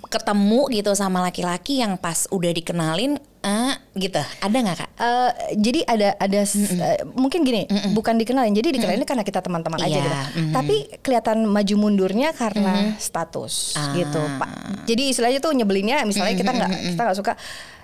ketemu 0.08 0.68
gitu 0.70 0.92
sama 0.92 1.24
laki-laki 1.24 1.80
yang 1.80 1.96
pas 1.96 2.28
udah 2.28 2.52
dikenalin, 2.52 3.16
ah 3.42 3.74
gitu? 3.92 4.22
Ada 4.38 4.56
nggak 4.56 4.76
kak? 4.76 4.90
Eh, 4.96 5.30
jadi 5.56 5.80
ada 5.84 6.08
ada 6.16 6.40
s- 6.40 6.56
eh, 6.72 7.02
mungkin 7.12 7.42
gini 7.42 7.66
bukan 7.90 8.14
dikenalin 8.14 8.50
jadi 8.50 8.70
dikenalin 8.70 9.02
karena 9.02 9.20
kita 9.20 9.40
teman-teman 9.40 9.78
aja 9.78 9.88
Iya, 9.88 9.98
gitu 9.98 10.10
mm. 10.40 10.52
tapi 10.52 10.74
kelihatan 10.98 11.44
maju 11.44 11.74
mundurnya 11.76 12.30
karena 12.32 12.94
status 12.96 13.74
Ah. 13.74 13.92
gitu 13.92 14.22
pak 14.36 14.50
jadi 14.84 15.02
istilahnya 15.08 15.38
tuh 15.38 15.52
nyebelinnya 15.52 16.02
misalnya 16.02 16.34
kita 16.34 16.50
nggak 16.50 16.70
kita 16.88 17.00
nggak 17.02 17.18
suka 17.18 17.34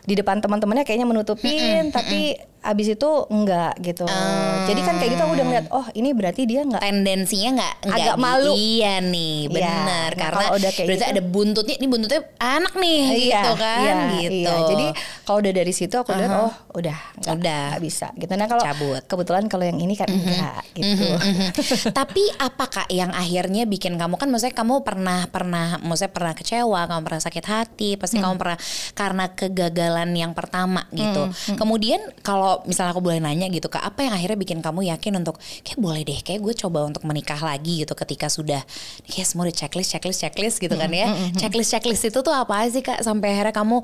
di 0.01 0.15
depan 0.15 0.39
teman-temannya 0.39 0.83
kayaknya 0.83 1.05
menutupin 1.05 1.91
tapi 1.91 2.33
abis 2.61 2.91
itu 2.91 3.11
enggak 3.29 3.77
gitu 3.79 4.03
Ah. 4.03 4.65
jadi 4.65 4.81
kan 4.81 4.97
kayak 4.97 5.11
gitu 5.13 5.23
aku 5.23 5.33
udah 5.33 5.47
ngeliat 5.47 5.67
oh 5.71 5.87
ini 5.93 6.11
berarti 6.11 6.43
dia 6.45 6.63
nggak 6.63 6.81
Tendensinya 6.81 7.51
nggak 7.55 7.75
nggak 7.85 7.99
Agak 7.99 8.17
malu. 8.17 8.53
Iya 8.53 8.99
nih, 9.01 9.37
Iya. 9.43 9.53
bener. 9.53 10.11
Nah, 10.11 10.19
Karena 10.19 10.45
udah 10.51 10.71
kayak 10.71 10.87
berarti 10.87 10.99
gitu- 11.01 11.13
ada 11.13 11.23
buntutnya. 11.25 11.75
Ini 11.75 11.87
buntutnya 11.87 12.21
anak 12.37 12.75
nih, 12.75 13.01
gitu 13.29 13.53
kan? 13.55 13.79
iya, 13.81 13.97
gitu. 14.19 14.35
iya. 14.51 14.67
Jadi 14.67 14.87
kalau 15.23 15.39
udah 15.49 15.57
dari 15.65 15.73
situ 15.73 15.97
aku 15.97 16.13
lihat 16.13 16.29
oh 16.29 16.53
udah 16.77 16.99
nggak 17.25 17.37
Udah. 17.41 17.67
bisa 17.81 18.13
gitu. 18.21 18.33
Nah 18.37 18.47
kalau 18.47 18.61
Cabut. 18.61 19.03
kebetulan 19.09 19.45
kalau 19.49 19.65
yang 19.65 19.81
ini 19.81 19.97
kan 19.97 20.07
enggak 20.13 20.63
gitu. 20.77 21.09
Tapi 21.99 22.23
apa 22.37 22.65
kak 22.69 22.89
yang 22.93 23.11
akhirnya 23.17 23.65
bikin 23.65 23.97
kamu 23.97 24.21
kan 24.21 24.29
maksudnya 24.29 24.55
kamu 24.55 24.85
pernah 24.85 25.25
pernah 25.27 25.81
maksudnya 25.81 26.13
pernah 26.13 26.35
kecewa, 26.37 26.81
kamu 26.87 27.01
pernah 27.03 27.23
sakit 27.23 27.45
hati, 27.49 27.91
pasti 27.97 28.21
kamu 28.21 28.37
pernah 28.37 28.59
karena 28.93 29.25
kegagalan 29.33 30.11
yang 30.13 30.33
pertama 30.37 30.85
gitu. 30.93 31.33
Kemudian 31.57 32.01
kalau 32.21 32.61
misalnya 32.69 32.93
aku 32.93 33.03
boleh 33.03 33.19
nanya 33.19 33.49
gitu 33.49 33.73
kak, 33.73 33.83
apa 33.83 34.05
yang 34.05 34.15
akhirnya 34.15 34.39
bikin 34.39 34.59
kamu 34.61 34.93
yakin 34.93 35.19
untuk 35.19 35.41
kayak 35.65 35.79
boleh 35.81 36.03
deh, 36.05 36.21
kayak 36.21 36.41
gue 36.45 36.55
coba 36.67 36.85
untuk 36.85 37.03
menikah 37.09 37.41
lagi 37.41 37.83
gitu 37.87 37.97
ketika 37.97 38.29
sudah 38.29 38.61
kayak 39.09 39.27
semua 39.27 39.49
udah 39.49 39.57
checklist 39.57 39.91
checklist 39.97 40.21
checklist 40.21 40.57
gitu 40.61 40.75
kan 40.77 40.91
ya. 40.93 41.09
Checklist 41.35 41.73
checklist 41.73 42.05
itu 42.07 42.19
tuh 42.21 42.35
apa 42.35 42.69
sih 42.69 42.85
kak 42.85 43.01
sampai 43.01 43.33
akhirnya 43.35 43.55
kamu 43.55 43.81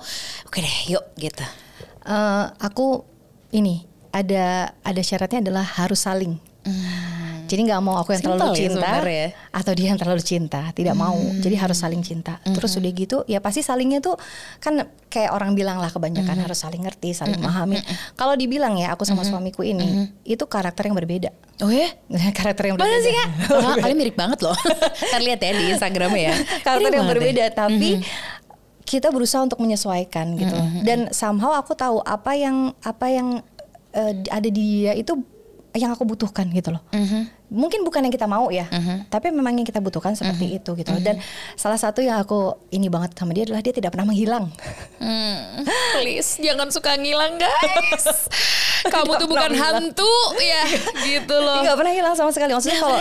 oke 0.47 0.59
deh 0.59 0.78
yuk 0.92 1.04
gitu. 1.16 1.44
Eh, 2.04 2.44
aku 2.61 3.00
ini 3.50 3.84
ada 4.12 4.70
ada 4.78 5.02
syaratnya 5.02 5.40
adalah 5.40 5.64
harus 5.64 6.04
saling. 6.04 6.37
Jadi 7.44 7.61
nggak 7.68 7.82
mau 7.84 8.00
aku 8.00 8.16
yang 8.16 8.25
terlalu 8.25 8.40
Simple 8.40 8.56
ya 8.56 8.61
cinta 8.64 8.88
sebenarnya. 8.88 9.26
atau 9.52 9.73
dia 9.76 9.87
yang 9.92 10.00
terlalu 10.00 10.23
cinta, 10.25 10.61
tidak 10.73 10.96
mau. 10.96 11.12
Jadi 11.38 11.54
harus 11.61 11.76
saling 11.76 12.00
cinta. 12.00 12.40
Terus 12.40 12.73
udah 12.75 12.88
gitu, 12.90 13.16
ya 13.28 13.37
pasti 13.38 13.61
salingnya 13.61 14.00
tuh 14.00 14.16
kan 14.58 14.80
kayak 15.12 15.28
orang 15.28 15.52
bilang 15.52 15.76
lah 15.76 15.92
kebanyakan 15.92 16.40
harus 16.40 16.56
saling 16.56 16.80
ngerti, 16.82 17.12
saling 17.12 17.37
memahami. 17.37 17.84
Kalau 18.16 18.32
dibilang 18.32 18.80
ya 18.80 18.96
aku 18.96 19.04
sama 19.04 19.23
suamiku 19.23 19.61
ini 19.61 20.08
itu 20.25 20.40
karakter 20.49 20.88
yang 20.88 20.96
berbeda. 20.96 21.30
Oh 21.61 21.68
ya? 21.68 21.92
karakter 22.38 22.73
yang 22.73 22.80
Mana 22.80 22.90
berbeda. 22.90 23.04
sih 23.04 23.12
kak? 23.12 23.28
Oh, 23.61 23.75
kalian 23.76 23.99
mirip 24.00 24.16
banget 24.16 24.40
loh. 24.40 24.56
Ntar 25.12 25.20
lihat 25.20 25.38
ya 25.38 25.52
di 25.52 25.64
Instagramnya 25.68 26.23
ya. 26.25 26.34
karakter 26.64 26.90
Mirip 26.90 26.96
yang 26.96 27.08
berbeda 27.12 27.44
ya. 27.44 27.52
tapi 27.52 28.00
kita 28.85 29.09
berusaha 29.11 29.40
untuk 29.42 29.59
menyesuaikan 29.61 30.37
gitu. 30.37 30.55
Dan 30.85 30.99
somehow 31.11 31.57
aku 31.57 31.73
tahu 31.73 32.05
apa 32.05 32.37
yang 32.37 32.73
apa 32.85 33.07
yang 33.09 33.40
eh, 33.92 34.12
ada 34.29 34.49
di 34.49 34.62
dia 34.85 34.92
itu 34.92 35.16
yang 35.75 35.90
aku 35.90 36.07
butuhkan 36.07 36.47
gitu 36.55 36.70
loh 36.70 36.83
mungkin 37.55 37.87
bukan 37.87 38.03
yang 38.03 38.12
kita 38.12 38.27
mau 38.27 38.51
ya 38.51 38.67
tapi 39.07 39.31
memang 39.31 39.55
yang 39.55 39.64
kita 39.64 39.79
butuhkan 39.79 40.12
seperti 40.12 40.59
itu 40.59 40.75
gitu. 40.75 40.90
Dan 40.99 41.23
salah 41.55 41.79
satu 41.79 42.03
yang 42.03 42.19
aku 42.19 42.59
ini 42.69 42.90
banget 42.90 43.14
sama 43.14 43.31
dia 43.31 43.47
adalah 43.47 43.62
dia 43.62 43.71
tidak 43.71 43.95
pernah 43.95 44.11
menghilang. 44.11 44.51
Hmm, 44.99 45.62
please 45.95 46.37
jangan 46.38 46.69
suka 46.69 46.99
ngilang 46.99 47.38
guys. 47.38 48.27
Kamu 48.93 49.17
tuh 49.17 49.29
bukan 49.31 49.55
hilang. 49.55 49.95
hantu 49.95 50.12
ya 50.43 50.62
gitu 51.01 51.37
loh. 51.38 51.62
Nggak 51.62 51.77
pernah 51.79 51.93
hilang 51.95 52.14
sama 52.14 52.31
sekali. 52.35 52.53
Maksudnya 52.53 52.79
kalau 52.81 52.99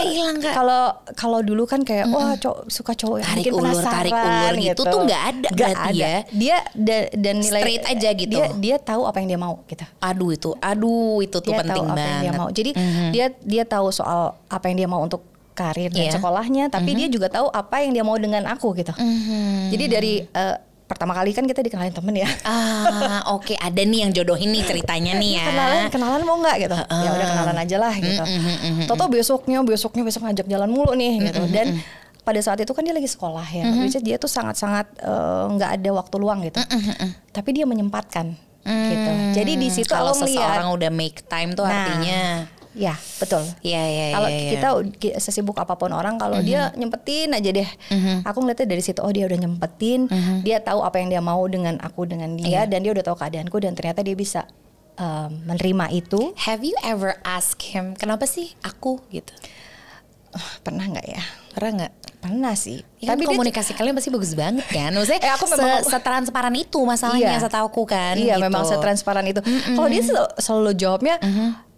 kalau 0.53 0.83
kalau 1.17 1.39
dulu 1.41 1.63
kan 1.65 1.81
kayak 1.83 2.07
wah 2.07 2.37
cowok 2.37 2.69
suka 2.69 2.93
cowok 2.93 3.17
yang 3.19 3.29
Tarik 3.33 3.45
ulur, 3.51 3.59
penasaran 3.67 3.91
tarik 3.99 4.13
ulur 4.13 4.53
gitu 4.61 4.81
tuh 4.85 4.99
nggak 5.03 5.23
ada 5.23 5.47
berarti 5.51 5.89
ada. 5.91 6.05
ya. 6.05 6.19
dia 6.31 6.57
da- 6.71 7.09
dan 7.13 7.35
nilai 7.41 7.61
Straight 7.63 7.83
aja 7.89 8.09
gitu. 8.13 8.31
dia 8.31 8.45
dia 8.53 8.75
tahu 8.77 9.03
apa 9.03 9.17
yang 9.19 9.35
dia 9.35 9.39
mau 9.41 9.59
gitu. 9.65 9.83
Aduh 9.99 10.29
itu, 10.31 10.49
aduh 10.59 11.19
itu 11.19 11.37
tuh 11.39 11.51
dia 11.51 11.59
penting 11.59 11.83
tahu 11.83 11.91
apa 11.91 11.99
yang 11.99 12.21
dia 12.21 12.31
mau. 12.31 12.47
Jadi 12.47 12.71
dia 13.11 13.25
dia 13.41 13.63
tahu 13.65 13.87
soal 13.89 14.37
apa 14.47 14.65
yang 14.67 14.77
dia 14.77 14.89
mau 14.89 14.99
untuk 14.99 15.23
karir 15.53 15.93
dan 15.93 16.09
Iya. 16.09 16.17
sekolahnya 16.17 16.65
tapi 16.67 16.93
dia 16.93 17.05
juga 17.05 17.29
tahu 17.29 17.45
apa 17.47 17.85
yang 17.85 17.93
dia 17.93 18.01
mau 18.01 18.17
dengan 18.17 18.41
aku 18.47 18.73
gitu. 18.73 18.89
Jadi 19.69 19.85
dari 19.85 20.13
eh, 20.23 20.55
pertama 20.83 21.13
kali 21.13 21.29
kan 21.29 21.45
kita 21.45 21.61
dikenalin 21.61 21.93
temen 21.93 22.13
ya. 22.15 22.29
Ah, 22.43 23.21
oke 23.31 23.53
ada 23.53 23.81
nih 23.81 23.99
yang 24.03 24.11
jodohin 24.11 24.49
nih 24.49 24.61
ceritanya 24.63 25.13
nih 25.15 25.31
ya. 25.35 25.45
kenalan 25.47 25.81
kenalan 25.89 26.21
mau 26.21 26.37
nggak 26.37 26.55
gitu. 26.59 26.77
Ya 26.77 27.09
udah 27.11 27.27
kenalan 27.29 27.57
aja 27.59 27.77
lah 27.77 27.93
gitu. 27.95 28.23
Toto 28.85 29.05
besoknya 29.07 29.61
besoknya 29.61 30.03
besok 30.03 30.25
ngajak 30.25 30.45
jalan 30.45 30.69
mulu 30.69 30.93
nih 30.93 31.29
gitu. 31.29 31.45
Dan 31.49 31.77
pada 32.23 32.39
saat 32.39 32.55
itu 32.57 32.71
kan 32.71 32.81
dia 32.81 32.93
lagi 32.93 33.05
sekolah 33.05 33.45
ya. 33.45 33.63
Which 33.77 33.93
is 33.93 34.01
dia 34.01 34.17
tuh 34.17 34.29
sangat 34.29 34.57
sangat 34.57 34.89
eh, 34.97 35.43
nggak 35.49 35.69
ada 35.81 35.89
waktu 35.93 36.15
luang 36.17 36.41
gitu. 36.41 36.61
Tapi 37.29 37.49
dia 37.53 37.65
menyempatkan 37.65 38.33
gitu. 38.63 39.11
Jadi 39.35 39.51
di 39.55 39.67
situ 39.67 39.91
kalau 39.91 40.15
seseorang 40.15 40.71
udah 40.71 40.87
make 40.87 41.27
time 41.27 41.51
tuh 41.51 41.61
Nah, 41.61 41.73
artinya 41.73 42.19
ya 42.73 42.93
betul 43.15 43.45
Iya 43.61 43.81
iya 43.83 44.05
kalau 44.11 44.27
iya, 44.27 44.37
iya. 44.39 44.51
kita 44.51 44.67
ki- 44.95 45.15
sesibuk 45.17 45.53
apa 45.55 45.73
pun 45.73 45.89
orang 45.89 46.15
kalau 46.15 46.37
dia 46.39 46.73
nyempetin 46.73 47.29
aja 47.29 47.49
deh 47.51 47.69
aku 48.21 48.37
ngeliatnya 48.39 48.67
dari 48.67 48.81
situ 48.81 48.97
oh 48.97 49.09
dia 49.09 49.23
udah 49.23 49.37
nyempetin 49.37 50.09
dia 50.41 50.57
tahu 50.57 50.81
apa 50.81 50.97
yang 50.97 51.09
dia 51.09 51.21
mau 51.21 51.41
dengan 51.43 51.77
aku 51.77 52.03
dengan 52.03 52.33
dia 52.33 52.65
dan 52.65 52.79
dia 52.79 52.91
udah 52.91 53.03
tahu 53.03 53.15
keadaanku 53.15 53.57
dan 53.57 53.71
ternyata 53.71 54.01
dia 54.01 54.13
bisa 54.13 54.49
um, 54.95 55.29
menerima 55.43 55.85
itu 55.95 56.33
Have 56.39 56.61
you 56.61 56.73
ever 56.81 57.13
ask 57.21 57.55
him 57.59 57.93
kenapa 57.93 58.25
sih 58.25 58.53
aku 58.59 58.97
gitu? 59.07 59.29
Oh, 60.31 60.51
pernah 60.59 60.81
nggak 60.83 61.07
ya 61.07 61.21
Pernah 61.51 61.71
nggak? 61.79 61.93
pernah 62.17 62.55
sih 62.55 62.81
Ya, 62.97 63.13
tapi 63.13 63.21
kan 63.21 63.27
dia- 63.27 63.35
komunikasi 63.35 63.71
kalian 63.73 63.93
pasti 63.93 64.09
bagus 64.09 64.31
banget 64.31 64.63
kan. 64.65 64.89
Maksudnya 64.89 65.21
Eh, 65.27 65.29
aku 65.29 65.45
memang- 65.45 65.83
se- 65.83 65.91
setransparan 65.91 66.55
itu 66.55 66.79
masalahnya 66.81 67.35
Iya. 67.35 67.43
setahuku 67.43 67.83
kan. 67.83 68.15
iya 68.15 68.33
gitu. 68.33 68.47
memang 68.47 68.63
setransparan 68.63 69.27
itu 69.27 69.43
kalau 69.43 69.85
dia 69.85 70.01
selalu, 70.01 70.29
selalu 70.37 70.71
jawabnya 70.73 71.15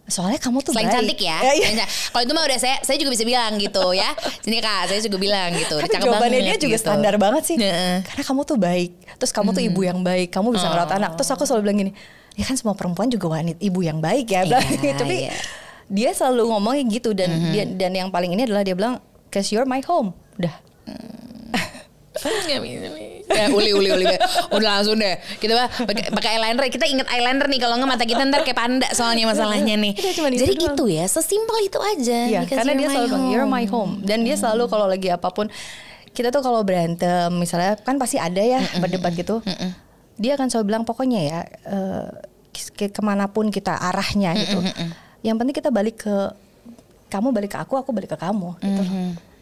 soalnya 0.06 0.38
kamu 0.38 0.62
tuh 0.62 0.74
Selain 0.78 0.86
baik 0.86 0.96
cantik 1.02 1.20
ya. 1.22 1.38
Ya. 1.42 1.54
Selain- 1.58 1.90
Kalau 2.14 2.24
itu 2.30 2.34
mah 2.38 2.44
udah 2.46 2.60
saya 2.62 2.78
saya 2.86 2.98
juga 3.02 3.12
bisa 3.14 3.26
bilang 3.26 3.58
gitu 3.58 3.86
ya. 3.92 4.10
Sini 4.46 4.62
Kak, 4.62 4.94
saya 4.94 5.02
juga 5.02 5.18
bilang 5.18 5.50
gitu. 5.58 5.76
Tapi 5.82 5.90
Cakep 5.90 6.06
jawabannya 6.06 6.40
dia 6.40 6.46
banget 6.54 6.62
juga 6.62 6.78
gitu. 6.78 6.86
standar 6.86 7.14
banget 7.18 7.44
sih. 7.46 7.58
Heeh. 7.58 8.06
Karena 8.06 8.24
kamu 8.24 8.42
tuh 8.46 8.58
baik. 8.62 8.92
Terus 9.18 9.32
kamu 9.34 9.50
tuh 9.52 9.64
ibu 9.66 9.82
yang 9.82 10.00
baik. 10.06 10.30
Kamu 10.30 10.54
bisa 10.54 10.70
ngerawat 10.70 10.92
anak. 10.94 11.12
Terus 11.18 11.30
aku 11.34 11.44
selalu 11.50 11.62
bilang 11.66 11.78
gini, 11.82 11.92
ya 12.38 12.46
kan 12.46 12.56
semua 12.56 12.78
perempuan 12.78 13.10
juga 13.10 13.34
wanita 13.34 13.58
ibu 13.58 13.80
yang 13.82 13.98
baik 13.98 14.30
ya. 14.30 14.46
Iya, 14.46 14.60
gitu. 14.62 14.94
Tapi 14.94 15.16
iya. 15.26 15.34
dia 15.90 16.10
selalu 16.14 16.54
ngomongnya 16.54 16.84
gitu 16.90 17.10
dan 17.18 17.30
dia 17.50 17.66
dan 17.66 17.92
yang 17.94 18.10
paling 18.14 18.34
ini 18.34 18.46
adalah 18.46 18.62
dia 18.62 18.74
bilang 18.78 19.02
cause 19.30 19.50
you're 19.54 19.70
my 19.70 19.82
home 19.86 20.14
udah 20.42 20.54
Mi. 22.64 23.15
Ya 23.30 23.50
uli 23.50 23.72
uli 23.74 23.90
uli 23.92 24.06
udah 24.54 24.70
langsung 24.80 24.98
deh. 25.02 25.18
Kita 25.42 25.54
pakai 25.86 26.14
pakai 26.14 26.30
eyeliner. 26.38 26.66
Kita 26.70 26.86
inget 26.86 27.08
eyeliner 27.10 27.48
nih. 27.50 27.60
Kalau 27.62 27.76
nggak 27.82 27.90
mata 27.90 28.06
kita 28.06 28.22
ntar 28.30 28.42
kayak 28.46 28.58
panda 28.58 28.88
soalnya 28.94 29.26
masalahnya 29.30 29.76
nih. 29.78 29.94
Jadi 29.98 30.54
doang. 30.56 30.64
gitu 30.78 30.84
ya 30.90 31.06
sesimpel 31.10 31.58
itu 31.66 31.80
aja. 31.82 32.20
Because 32.46 32.60
karena 32.62 32.72
dia 32.78 32.88
selalu 32.90 33.08
bilang 33.10 33.22
home." 33.22 33.34
you're 33.34 33.50
my 33.50 33.66
home. 33.66 33.94
dan 34.06 34.22
dia 34.22 34.36
selalu 34.38 34.70
kalau 34.70 34.86
lagi 34.86 35.10
apa 35.10 35.30
pun 35.34 35.50
kita 36.16 36.32
tuh 36.32 36.40
kalau 36.40 36.64
berantem 36.64 37.28
misalnya 37.36 37.76
kan 37.82 38.00
pasti 38.00 38.16
ada 38.16 38.40
ya 38.40 38.64
berdebat 38.80 39.12
gitu. 39.18 39.44
Dia 40.16 40.40
akan 40.40 40.48
selalu 40.48 40.66
bilang 40.72 40.84
pokoknya 40.88 41.20
ya 41.26 41.40
eh, 41.68 42.08
ke 42.56 42.88
ke 42.88 43.02
mana 43.04 43.28
pun 43.28 43.52
kita 43.52 43.76
arahnya 43.76 44.32
gitu. 44.40 44.60
Yang 45.26 45.36
penting 45.42 45.56
kita 45.60 45.70
balik 45.74 46.08
ke 46.08 46.16
kamu 47.12 47.32
balik 47.36 47.52
ke 47.54 47.60
aku, 47.60 47.76
aku 47.76 47.92
balik 47.92 48.16
ke 48.16 48.18
kamu 48.18 48.56
gitu. 48.64 48.84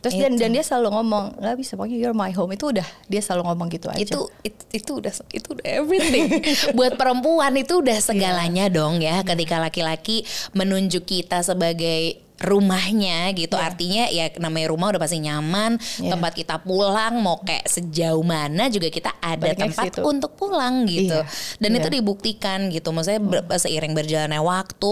Terus 0.04 0.20
dan 0.20 0.36
dan 0.36 0.52
dia 0.52 0.62
selalu 0.62 0.92
ngomong 0.94 1.40
nggak 1.40 1.56
bisa 1.56 1.74
pokoknya 1.74 1.96
you're 1.98 2.12
my 2.14 2.30
home 2.30 2.52
itu 2.52 2.70
udah 2.70 2.84
dia 3.08 3.22
selalu 3.24 3.48
ngomong 3.48 3.68
gitu 3.70 3.88
aja. 3.88 3.98
itu 3.98 4.20
itu, 4.44 4.62
itu 4.74 4.92
udah 4.94 5.14
itu 5.32 5.48
udah 5.50 5.66
everything 5.66 6.28
buat 6.78 6.94
perempuan 6.94 7.56
itu 7.56 7.80
udah 7.80 7.98
segalanya 7.98 8.68
dong 8.68 9.00
ya 9.00 9.24
ketika 9.24 9.58
laki-laki 9.58 10.22
menunjuk 10.52 11.04
kita 11.06 11.40
sebagai 11.40 12.20
rumahnya 12.44 13.32
gitu 13.32 13.56
artinya 13.56 14.06
ya 14.08 14.28
namanya 14.36 14.68
rumah 14.68 14.92
udah 14.92 15.00
pasti 15.00 15.18
nyaman 15.18 15.80
Iya. 15.96 16.12
tempat 16.12 16.32
kita 16.34 16.56
pulang 16.60 17.18
mau 17.18 17.40
kayak 17.40 17.64
sejauh 17.66 18.20
mana 18.22 18.68
juga 18.68 18.88
kita 18.88 19.16
ada 19.18 19.40
Baliknya 19.48 19.64
ke 19.64 19.72
tempat 19.72 19.86
situ. 19.90 20.02
untuk 20.04 20.32
pulang 20.34 20.84
gitu 20.84 21.16
Iya. 21.16 21.30
dan 21.58 21.70
Iya. 21.72 21.80
itu 21.80 21.88
dibuktikan 21.90 22.60
gitu 22.68 22.92
maksudnya 22.92 23.22
ber- 23.22 23.48
seiring 23.50 23.94
berjalannya 23.94 24.42
waktu 24.42 24.92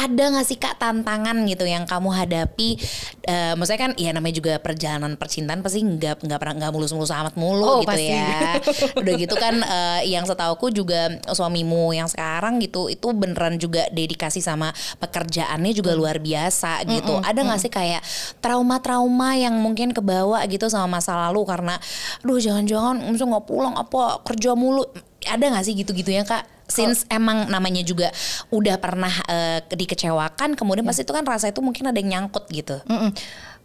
ada 0.00 0.24
nggak 0.32 0.46
sih 0.46 0.56
kak 0.56 0.80
tantangan 0.80 1.36
gitu 1.44 1.68
yang 1.68 1.84
kamu 1.84 2.08
hadapi? 2.08 2.80
Eh, 3.22 3.52
maksudnya 3.54 3.80
kan 3.84 3.92
ya 4.00 4.10
namanya 4.10 4.34
juga 4.34 4.52
perjalanan 4.56 5.14
percintaan 5.14 5.60
pasti 5.60 5.84
nggak 5.84 6.24
nggak 6.24 6.38
pernah 6.40 6.54
nggak 6.56 6.72
mulus-mulus 6.72 7.12
amat 7.12 7.34
mulu 7.36 7.62
Oh, 7.62 7.78
gitu 7.84 7.92
pasti. 7.92 8.08
ya. 8.08 8.56
Udah 9.00 9.14
gitu 9.14 9.34
kan 9.34 9.60
eh, 9.60 10.08
yang 10.08 10.24
setauku 10.24 10.72
juga 10.72 11.20
suamimu 11.28 11.92
yang 11.92 12.08
sekarang 12.08 12.56
gitu 12.58 12.88
itu 12.88 13.12
beneran 13.12 13.60
juga 13.60 13.84
dedikasi 13.90 14.40
sama 14.40 14.72
pekerjaannya 14.96 15.72
juga 15.72 15.92
luar 15.92 16.16
biasa 16.16 16.82
gitu. 16.88 17.20
Ada 17.20 17.40
nggak 17.42 17.60
sih 17.60 17.68
kayak 17.68 18.00
trauma-trauma 18.40 19.36
yang 19.36 19.54
mungkin 19.60 19.92
kebawa 19.92 20.42
gitu 20.48 20.66
sama 20.66 20.98
masa 20.98 21.14
lalu? 21.28 21.44
Karena 21.44 21.76
duh 22.20 22.40
jangan-jangan 22.40 23.04
misalnya 23.06 23.36
nggak 23.36 23.46
pulang 23.46 23.74
apa 23.76 24.24
kerja 24.24 24.56
mulu 24.56 24.88
ada 25.22 25.44
nggak 25.46 25.62
sih 25.62 25.74
gitu-gitunya 25.74 26.22
kak 26.22 26.42
since 26.64 27.02
emang 27.06 27.44
namanya 27.46 27.82
juga 27.82 28.08
udah 28.48 28.76
pernah 28.76 29.10
eh, 29.24 29.58
dikecewakan 29.66 30.54
kemudian 30.54 30.82
pasti 30.82 31.02
itu 31.02 31.10
kan 31.10 31.22
rasa 31.22 31.48
itu 31.48 31.58
mungkin 31.58 31.84
ada 31.84 31.96
yang 31.96 32.24
nyangkut 32.24 32.46
gitu 32.48 32.78
Mm-mm. 32.84 33.10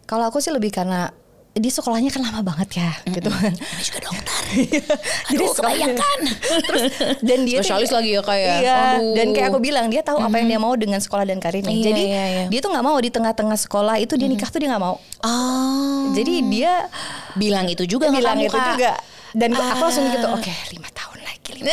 Kalau 0.04 0.22
aku 0.24 0.38
sih 0.38 0.50
lebih 0.50 0.70
karena 0.70 1.10
di 1.52 1.66
sekolahnya 1.66 2.10
kan 2.10 2.20
lama 2.20 2.44
banget 2.44 2.68
ya 2.76 2.90
gitu 3.08 3.26
kan. 3.26 3.48
ini 3.48 3.82
juga 3.82 4.00
dokter 4.04 4.36
Jadi 5.32 5.34
aduh 5.34 5.48
sekolahnya- 5.48 5.88
kebayangkan 5.88 6.18
Terus 6.62 6.82
dan 7.18 7.38
dia 7.42 7.58
Spesialis 7.58 7.90
lagi 7.90 8.10
ya, 8.10 8.20
Kak, 8.20 8.36
ya? 8.36 8.54
Iya. 8.56 8.76
Aduh. 8.92 9.14
Dan 9.14 9.26
kayak 9.32 9.48
aku 9.48 9.58
bilang 9.58 9.88
dia 9.88 10.02
tahu 10.02 10.20
apa 10.20 10.36
yang 10.36 10.48
dia 10.48 10.60
mau 10.60 10.74
dengan 10.74 11.00
sekolah 11.00 11.24
dan 11.24 11.38
karirnya. 11.38 11.72
Iya, 11.72 11.84
Jadi 11.86 12.02
iya, 12.04 12.24
iya. 12.28 12.44
dia 12.46 12.60
tuh 12.60 12.70
nggak 12.70 12.84
mau 12.84 12.94
di 12.96 13.08
tengah-tengah 13.08 13.56
sekolah 13.58 13.96
itu 13.96 14.14
dia 14.14 14.28
nikah 14.28 14.46
tuh 14.46 14.58
dia 14.58 14.68
nggak 14.68 14.84
mau. 14.84 15.00
Oh. 15.22 16.12
Jadi 16.12 16.44
dia 16.46 16.86
bilang 17.34 17.66
itu 17.66 17.82
juga 17.84 18.10
bilang 18.10 18.36
itu 18.36 18.52
juga. 18.52 18.92
Dan 19.32 19.50
gua- 19.50 19.68
aku 19.70 19.82
langsung 19.82 20.06
Ah. 20.06 20.12
gitu, 20.12 20.26
oke 20.30 20.52
lima 20.70 20.88
tahun 20.90 21.15
Lima. 21.56 21.72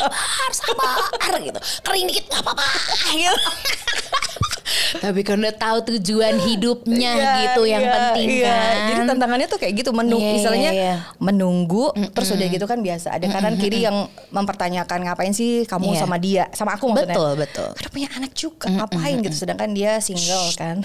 sabar, 0.00 0.48
sabar 0.52 1.34
gitu. 1.40 1.60
Kering 1.82 2.06
dikit 2.08 2.24
nggak 2.28 2.42
apa-apa. 2.42 2.66
gitu. 3.12 3.48
Tapi 4.92 5.20
kan 5.24 5.36
udah 5.40 5.54
tahu 5.56 5.78
tujuan 5.94 6.38
hidupnya 6.38 7.12
Iya, 7.12 7.32
gitu 7.44 7.62
yang 7.68 7.82
iya, 7.84 7.92
penting 7.92 8.28
iya. 8.40 8.46
kan. 8.48 8.74
Jadi 8.88 9.00
tantangannya 9.08 9.46
tuh 9.48 9.58
kayak 9.60 9.74
gitu 9.74 9.90
menunggu, 9.92 10.22
Iya, 10.22 10.28
iya, 10.32 10.38
misalnya 10.38 10.70
iya. 10.72 10.94
menunggu, 11.18 11.84
terus 12.12 12.28
udah 12.32 12.46
gitu 12.48 12.64
kan 12.64 12.78
biasa. 12.80 13.08
Ada 13.16 13.26
kanan 13.28 13.54
kiri 13.58 13.84
yang 13.84 14.08
mempertanyakan 14.30 14.98
ngapain 15.04 15.32
sih 15.34 15.64
kamu 15.68 15.92
Iya. 15.96 16.00
sama 16.00 16.16
dia, 16.16 16.44
sama 16.56 16.76
aku 16.76 16.88
maksudnya. 16.88 17.16
Betul, 17.16 17.30
betul. 17.36 17.68
Ada 17.74 17.88
punya 17.90 18.08
anak 18.16 18.32
juga, 18.32 18.66
ngapain 18.70 19.16
gitu. 19.20 19.36
Sedangkan 19.36 19.70
dia 19.72 19.98
single 20.00 20.46
kan. 20.56 20.76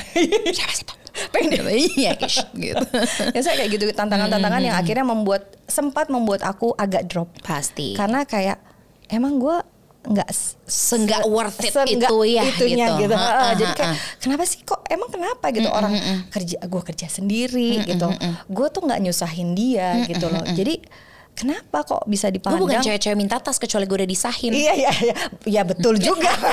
Siapa 0.56 0.74
sih 0.74 0.86
Pengen 1.30 1.66
Iya, 1.68 2.14
ish, 2.16 2.42
gitu. 2.52 2.84
ya 3.36 3.42
saya 3.42 3.56
kayak 3.58 3.72
gitu 3.72 3.84
tantangan-tantangan 3.92 4.62
yang 4.62 4.76
akhirnya 4.76 5.04
membuat 5.04 5.58
sempat 5.64 6.08
membuat 6.08 6.42
aku 6.42 6.74
agak 6.74 7.06
drop. 7.06 7.30
Pasti. 7.40 7.94
karena 7.94 8.24
kayak 8.24 8.60
emang 9.08 9.38
gue 9.38 9.58
nggak 10.04 10.30
s- 10.30 10.56
Seenggak 10.64 11.24
worth 11.26 11.60
it 11.60 11.72
seenggak 11.72 12.08
itu 12.08 12.18
ya 12.30 12.44
itunya 12.46 12.86
gitu. 12.94 13.02
gitu, 13.04 13.14
Ha, 13.14 13.20
Heeh, 13.20 13.44
ha, 13.44 13.54
jadi 13.54 13.66
ha, 13.66 13.76
kayak 13.76 13.90
ha. 13.90 13.98
kenapa 14.18 14.44
sih 14.44 14.60
kok 14.62 14.80
emang 14.86 15.10
kenapa 15.10 15.46
gitu 15.50 15.68
orang 15.68 15.94
kerja 16.30 16.58
gue 16.62 16.82
kerja 16.86 17.08
sendiri 17.08 17.84
gitu. 17.84 18.08
gue 18.48 18.68
tuh 18.70 18.82
nggak 18.82 19.00
nyusahin 19.02 19.52
dia 19.52 20.00
gitu 20.06 20.28
loh. 20.28 20.44
jadi 20.46 20.80
kenapa 21.38 21.86
kok 21.86 22.02
bisa 22.10 22.34
Gue 22.34 22.42
dipandang 22.42 22.62
bukan 22.66 22.82
cewek-cewek 22.82 23.14
minta 23.14 23.38
tas 23.38 23.62
kecuali 23.62 23.86
gue 23.86 23.98
udah 24.02 24.10
disahin. 24.10 24.52
Iya 24.58 24.74
iya 24.74 24.92
iya, 25.06 25.16
ya 25.46 25.62
betul 25.62 26.02
juga. 26.02 26.34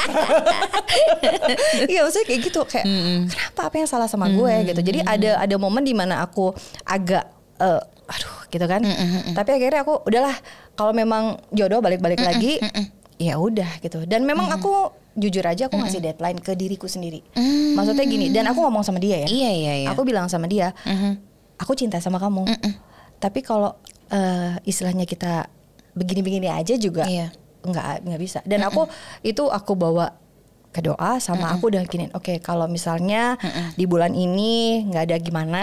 Iya 1.90 2.06
maksudnya 2.06 2.26
kayak 2.28 2.40
gitu 2.44 2.60
kayak 2.68 2.86
kenapa 3.26 3.60
apa 3.66 3.74
yang 3.82 3.88
salah 3.90 4.06
sama 4.06 4.30
gue 4.30 4.70
gitu. 4.70 4.80
Jadi 4.84 5.00
ada 5.02 5.40
ada 5.42 5.56
momen 5.58 5.82
di 5.82 5.96
mana 5.96 6.22
aku 6.22 6.52
agak 6.86 7.24
eh, 7.58 7.80
aduh 8.04 8.36
gitu 8.52 8.66
kan. 8.68 8.84
Tapi 9.32 9.50
akhirnya 9.56 9.82
aku 9.82 10.04
udahlah 10.04 10.36
kalau 10.76 10.92
memang 10.92 11.40
jodoh 11.50 11.80
balik-balik 11.80 12.20
lagi 12.20 12.60
ya 13.18 13.40
udah 13.40 13.80
gitu. 13.80 14.04
Dan 14.04 14.28
memang 14.28 14.52
aku 14.52 14.92
jujur 15.14 15.46
aja 15.46 15.70
aku 15.70 15.78
ngasih 15.78 16.02
deadline 16.02 16.38
ke 16.38 16.52
diriku 16.54 16.86
sendiri. 16.86 17.24
Maksudnya 17.74 18.04
gini 18.06 18.30
dan 18.30 18.46
aku 18.50 18.62
ngomong 18.62 18.84
sama 18.86 19.00
dia 19.00 19.24
ya. 19.24 19.28
Iya, 19.30 19.50
iya, 19.50 19.72
iya. 19.82 19.88
Aku 19.90 20.06
bilang 20.06 20.30
sama 20.30 20.46
dia, 20.46 20.70
aku 21.58 21.72
cinta 21.74 21.98
sama 21.98 22.20
kamu. 22.22 22.46
Tapi 23.18 23.40
kalau 23.40 23.78
eh, 24.08 24.52
istilahnya 24.64 25.04
kita 25.04 25.46
begini-begini 25.92 26.48
aja 26.48 26.74
juga 26.74 27.06
Iya. 27.06 27.30
nggak 27.62 28.04
nggak 28.04 28.20
bisa. 28.20 28.38
Dan 28.42 28.60
aku 28.62 28.84
itu 29.22 29.46
aku 29.46 29.72
bawa 29.72 30.12
ke 30.68 30.82
doa 30.82 31.16
sama 31.18 31.54
aku 31.54 31.70
udah 31.70 31.86
gini 31.86 32.10
oke 32.10 32.42
kalau 32.42 32.66
misalnya 32.66 33.38
di 33.72 33.86
bulan 33.86 34.10
ini 34.10 34.82
nggak 34.84 35.02
ada 35.06 35.16
gimana 35.16 35.62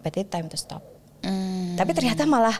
berarti 0.00 0.26
time 0.26 0.50
to 0.50 0.58
stop. 0.58 0.82
Tapi 1.74 1.90
ternyata 1.92 2.26
malah 2.26 2.52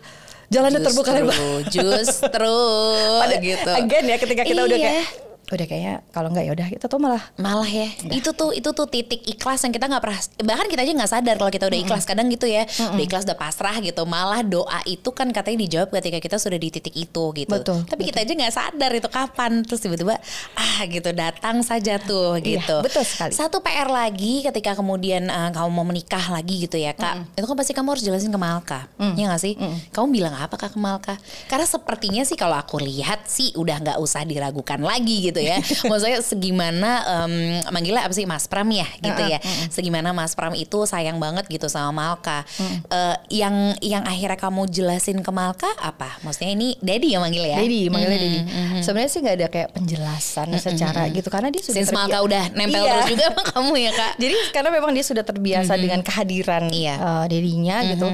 jalannya 0.46 0.78
terbuka 0.78 1.10
lebar. 1.10 1.36
Justru. 1.68 2.56
Pada 3.22 3.36
gitu. 3.36 3.66
again 3.68 4.04
ya 4.06 4.16
ketika 4.16 4.42
kita 4.42 4.62
udah 4.62 4.78
Iya. 4.78 4.86
kayak 4.88 5.06
udah 5.44 5.66
kayaknya 5.66 5.94
kalau 6.08 6.28
nggak 6.28 6.44
ya 6.44 6.52
udah 6.52 6.66
kita 6.66 6.86
tuh 6.86 6.96
malah 6.96 7.20
malah 7.36 7.66
ya. 7.66 7.88
Itu 8.08 8.32
tuh 8.32 8.50
itu 8.50 8.66
tuh 8.66 8.86
titik 8.86 9.20
ikhlas 9.24 9.60
yang 9.60 9.70
kita 9.70 9.86
nggak 9.86 10.00
pernah 10.00 10.16
bahkan 10.40 10.66
kita 10.66 10.80
aja 10.80 10.92
nggak 10.94 11.10
sadar 11.10 11.34
kalau 11.36 11.48
kita 11.48 11.64
udah 11.66 11.78
ikhlas 11.78 12.04
kadang 12.04 12.26
gitu 12.28 12.44
ya. 12.44 12.64
Udah 12.64 13.02
ikhlas 13.02 13.24
udah 13.24 13.36
pasrah 13.36 13.76
gitu 13.78 14.02
malah 14.04 14.40
doa 14.40 14.80
itu 14.84 15.10
kan 15.10 15.28
katanya 15.28 15.58
dijawab 15.60 15.88
ketika 15.92 16.18
kita 16.18 16.36
sudah 16.38 16.56
di 16.56 16.68
titik 16.70 16.94
itu 16.94 17.24
gitu. 17.34 17.50
Betul, 17.50 17.84
tapi 17.84 18.02
kita 18.04 18.20
aja 18.20 18.32
nggak 18.32 18.52
sadar 18.52 18.90
itu 18.90 19.08
kapan 19.08 19.60
terus 19.60 19.80
tiba-tiba 19.80 20.16
ah 20.54 20.78
gitu 20.84 21.10
datang 21.10 21.60
saja 21.60 21.98
tuh 21.98 22.40
Iya, 22.40 22.64
gitu. 22.64 22.76
betul 22.80 23.04
sekali. 23.04 23.32
satu 23.32 23.60
PR 23.60 23.86
lagi 23.86 24.42
ketika 24.42 24.72
kemudian 24.74 25.26
eh, 25.26 25.50
kamu 25.50 25.68
mau 25.68 25.84
menikah 25.84 26.24
lagi 26.28 26.62
gitu 26.62 26.76
ya 26.76 26.92
kak 26.92 27.32
itu 27.32 27.44
kan 27.44 27.54
pasti 27.54 27.72
kamu 27.72 27.88
harus 27.92 28.02
jelasin 28.02 28.28
ke 28.28 28.40
Malka 28.40 28.88
ya 29.14 29.28
nggak 29.28 29.42
sih? 29.42 29.54
Kamu 29.90 30.06
bilang 30.08 30.34
apa 30.34 30.54
kak 30.54 30.72
ke 30.72 30.78
Malka? 30.78 31.14
Karena 31.46 31.64
sepertinya 31.64 32.22
sih 32.22 32.34
kalau 32.34 32.54
aku 32.54 32.78
lihat 32.78 33.26
sih 33.26 33.52
udah 33.54 33.76
nggak 33.78 33.98
usah 33.98 34.24
diragukan 34.24 34.80
lagi 34.80 35.20
gitu 35.24 35.33
ya. 35.38 35.58
Maksudnya 35.90 36.20
segimana 36.20 36.90
em, 37.24 37.32
manggilnya 37.70 38.04
apa 38.04 38.12
sih? 38.12 38.24
Mas 38.24 38.46
Pram 38.46 38.66
ya 38.68 38.86
gitu 38.98 39.22
ya. 39.24 39.38
segimana 39.68 40.10
Mas 40.10 40.34
Pram 40.34 40.52
itu 40.52 40.84
sayang 40.84 41.16
banget 41.16 41.46
gitu 41.46 41.66
sama 41.66 41.90
Malka. 41.90 42.42
Eh, 42.90 43.16
yang 43.32 43.54
yang 43.80 44.02
akhirnya 44.02 44.36
kamu 44.36 44.66
jelasin 44.66 45.20
ke 45.20 45.30
Malka 45.30 45.70
apa? 45.78 46.18
Maksudnya 46.20 46.52
ini 46.52 46.74
Daddy 46.78 47.14
yang 47.14 47.22
manggil 47.22 47.44
ya? 47.44 47.56
Dedi 47.56 47.88
manggilnya 47.88 48.18
Dedi. 48.18 48.40
sebenarnya 48.80 49.10
sih 49.10 49.20
nggak 49.20 49.36
ada 49.36 49.48
kayak 49.48 49.68
penjelasan 49.72 50.48
secara 50.56 51.02
gitu 51.08 51.28
karena 51.28 51.48
dia 51.48 51.62
sudah 51.62 51.76
Since 51.76 51.92
Malka 51.92 52.18
udah 52.20 52.44
nempel 52.52 52.82
Iya. 52.84 52.92
terus 53.00 53.10
juga 53.16 53.24
sama 53.30 53.42
kamu 53.46 53.72
ya 53.78 53.92
kak. 53.92 54.12
Jadi 54.18 54.36
karena 54.50 54.70
memang 54.70 54.90
dia 54.92 55.04
sudah 55.04 55.24
terbiasa 55.24 55.72
dengan 55.74 56.00
kehadiran 56.00 56.68
Iya. 56.68 56.94
eh, 56.96 57.24
dedinya 57.28 57.76
gitu. 57.86 58.08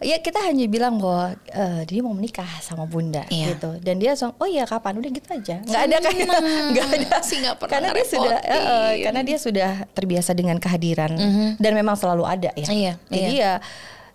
Ya 0.00 0.16
kita 0.16 0.40
hanya 0.40 0.64
bilang 0.64 0.96
bahwa 0.96 1.36
eh, 1.46 1.84
dia 1.84 2.00
mau 2.00 2.16
menikah 2.16 2.48
sama 2.64 2.88
bunda 2.88 3.28
Iya. 3.28 3.52
gitu. 3.52 3.76
Dan 3.78 4.00
dia 4.00 4.16
langsung 4.16 4.32
oh 4.34 4.48
iya 4.48 4.64
kapan 4.64 4.96
udah 4.96 5.10
gitu 5.12 5.28
aja. 5.28 5.56
Nggak 5.60 5.82
ada 5.84 5.96
kayak 6.00 6.26
nggak 6.72 6.88
ada 6.88 7.14
sih 7.20 7.36
nggak 7.38 7.56
pernah 7.60 7.72
karena 7.76 7.88
dia 7.92 8.06
sudah 8.08 8.38
eh, 8.40 8.40
ngerepotin. 8.50 9.04
karena 9.04 9.20
dia 9.22 9.38
sudah 9.38 9.70
terbiasa 9.92 10.30
dengan 10.32 10.56
kehadiran 10.56 11.12
dan 11.56 11.72
memang 11.76 11.94
selalu 11.94 12.24
ada 12.24 12.50
ya. 12.56 12.66
Iya, 12.66 12.92
Jadi 13.06 13.32
ya 13.36 13.52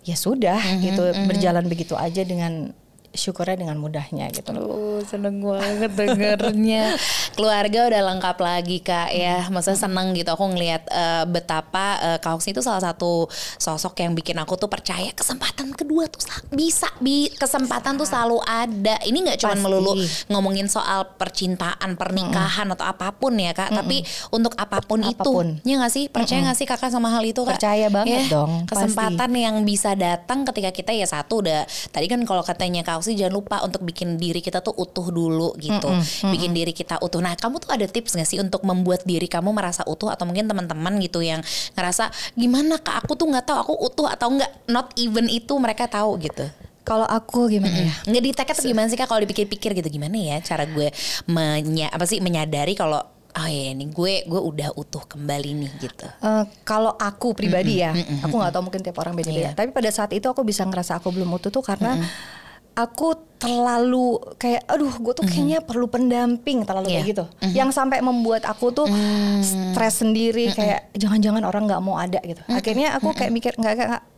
ya 0.02 0.14
sudah 0.14 0.58
gitu 0.78 1.02
berjalan 1.26 1.66
begitu 1.66 1.94
aja 1.94 2.22
dengan 2.22 2.70
syukurnya 3.16 3.56
dengan 3.64 3.80
mudahnya 3.80 4.28
gitu 4.30 4.52
loh. 4.52 4.62
Oh, 4.68 4.98
seneng 5.02 5.40
banget 5.40 5.90
dengernya. 5.92 6.94
Keluarga 7.36 7.88
udah 7.88 8.02
lengkap 8.14 8.36
lagi 8.38 8.78
kak 8.84 9.10
ya. 9.12 9.48
Maksudnya 9.48 9.80
seneng 9.88 10.12
gitu. 10.12 10.28
Aku 10.32 10.44
ngelihat 10.52 10.86
uh, 10.92 11.24
betapa 11.24 11.98
uh, 12.00 12.18
Kak 12.20 12.38
Oksi 12.38 12.52
itu 12.52 12.60
salah 12.60 12.80
satu 12.80 13.26
sosok 13.56 13.98
yang 14.04 14.12
bikin 14.12 14.36
aku 14.36 14.60
tuh 14.60 14.68
percaya 14.68 15.10
kesempatan 15.16 15.72
kedua 15.72 16.06
tuh 16.06 16.20
bisa. 16.52 16.88
Bi 17.00 17.32
kesempatan 17.32 17.96
tuh 17.96 18.06
selalu 18.06 18.38
ada. 18.44 19.00
Ini 19.02 19.16
nggak 19.16 19.38
cuma 19.40 19.56
melulu 19.56 19.96
ngomongin 20.28 20.68
soal 20.68 21.16
percintaan, 21.16 21.96
pernikahan 21.96 22.68
mm. 22.68 22.74
atau 22.76 22.86
apa 22.86 23.16
pun 23.16 23.34
ya 23.40 23.56
kak. 23.56 23.72
Mm. 23.72 23.76
Tapi 23.80 23.96
untuk 24.30 24.52
apa 24.60 24.84
pun, 24.84 25.00
apa 25.00 25.24
pun. 25.24 25.56
itu, 25.56 25.68
ya 25.68 25.80
nggak 25.80 25.92
sih? 25.92 26.04
Percaya 26.12 26.44
nggak 26.44 26.56
mm. 26.56 26.62
sih 26.62 26.68
kakak 26.68 26.90
sama 26.92 27.08
hal 27.08 27.24
itu 27.24 27.40
kak? 27.40 27.56
Percaya 27.56 27.88
banget 27.88 28.28
ya, 28.28 28.36
dong. 28.36 28.68
Kesempatan 28.68 29.30
pasti. 29.32 29.44
yang 29.44 29.56
bisa 29.64 29.96
datang 29.96 30.44
ketika 30.44 30.70
kita 30.72 30.92
ya 30.92 31.08
satu 31.08 31.40
udah. 31.40 31.64
Tadi 31.94 32.06
kan 32.10 32.20
kalau 32.28 32.42
katanya 32.44 32.82
Kak 32.82 33.00
Oksi 33.06 33.14
jangan 33.14 33.38
lupa 33.38 33.56
untuk 33.62 33.86
bikin 33.86 34.18
diri 34.18 34.42
kita 34.42 34.58
tuh 34.66 34.74
utuh 34.74 35.14
dulu 35.14 35.54
gitu. 35.62 35.86
Mm 35.86 36.02
-mm, 36.02 36.30
bikin 36.34 36.50
diri 36.50 36.74
kita 36.74 36.98
utuh. 36.98 37.22
Nah, 37.22 37.38
kamu 37.38 37.62
tuh 37.62 37.70
ada 37.70 37.86
tips 37.86 38.18
gak 38.18 38.26
sih 38.26 38.42
untuk 38.42 38.66
membuat 38.66 39.06
diri 39.06 39.30
kamu 39.30 39.54
merasa 39.54 39.86
utuh 39.86 40.10
atau 40.10 40.26
mungkin 40.26 40.50
teman-teman 40.50 40.98
gitu 40.98 41.22
yang 41.22 41.38
ngerasa 41.78 42.10
gimana 42.34 42.82
Kak 42.82 43.06
aku 43.06 43.14
tuh 43.14 43.30
nggak 43.30 43.46
tahu 43.46 43.58
aku 43.62 43.74
utuh 43.78 44.10
atau 44.10 44.34
enggak. 44.34 44.50
Not 44.66 44.90
even 44.98 45.30
itu 45.30 45.54
mereka 45.54 45.86
tahu 45.86 46.18
gitu. 46.18 46.50
Kalau 46.82 47.06
aku 47.06 47.46
gimana 47.46 47.70
mm 47.70 47.78
-hmm. 47.78 47.94
ya? 48.02 48.10
Nggak 48.10 48.22
diteket 48.26 48.56
gimana 48.66 48.86
sih 48.90 48.98
kak? 48.98 49.06
Kalau 49.06 49.22
dipikir-pikir 49.22 49.70
gitu 49.78 49.86
gimana 49.86 50.18
ya 50.18 50.42
cara 50.42 50.66
gue 50.66 50.90
menya 51.30 51.90
apa 51.94 52.06
sih 52.10 52.18
menyadari 52.18 52.74
kalau 52.74 52.98
oh 53.36 53.48
ya 53.50 53.74
ini 53.74 53.90
gue 53.90 54.22
gue 54.22 54.40
udah 54.42 54.74
utuh 54.74 55.02
kembali 55.06 55.50
nih 55.66 55.70
gitu. 55.82 56.06
Uh, 56.22 56.42
kalau 56.62 56.94
aku 56.94 57.38
pribadi 57.38 57.78
mm 57.78 57.82
-hmm. 57.82 57.86
ya, 57.86 57.90
mm 57.94 58.02
-hmm. 58.02 58.24
aku 58.26 58.34
nggak 58.38 58.52
tahu 58.54 58.62
mungkin 58.66 58.80
tiap 58.82 58.98
orang 58.98 59.14
beda-beda. 59.14 59.50
Yeah. 59.50 59.54
Tapi 59.54 59.70
pada 59.70 59.90
saat 59.94 60.10
itu 60.10 60.26
aku 60.26 60.42
bisa 60.42 60.66
ngerasa 60.66 60.98
aku 60.98 61.10
belum 61.14 61.30
utuh 61.38 61.54
tuh 61.54 61.62
karena 61.62 61.98
mm 61.98 62.02
-hmm 62.02 62.44
aku 62.76 63.16
terlalu 63.36 64.16
kayak 64.40 64.64
aduh 64.64 64.92
gue 64.96 65.12
tuh 65.12 65.24
kayaknya 65.28 65.60
mm. 65.60 65.68
perlu 65.68 65.86
pendamping 65.92 66.64
terlalu 66.64 66.88
yeah. 66.88 67.04
kayak 67.04 67.10
gitu 67.12 67.24
mm 67.28 67.36
-hmm. 67.36 67.52
yang 67.52 67.70
sampai 67.72 68.00
membuat 68.00 68.48
aku 68.48 68.72
tuh 68.72 68.88
mm. 68.88 69.44
stres 69.44 70.00
sendiri 70.00 70.48
mm 70.48 70.52
-hmm. 70.52 70.58
kayak 70.60 70.80
jangan-jangan 70.96 71.44
orang 71.44 71.68
nggak 71.68 71.82
mau 71.84 72.00
ada 72.00 72.16
gitu 72.24 72.40
mm 72.40 72.48
-hmm. 72.48 72.58
akhirnya 72.60 72.88
aku 72.96 73.12
kayak 73.12 73.32
mikir 73.32 73.52
nggak 73.56 73.76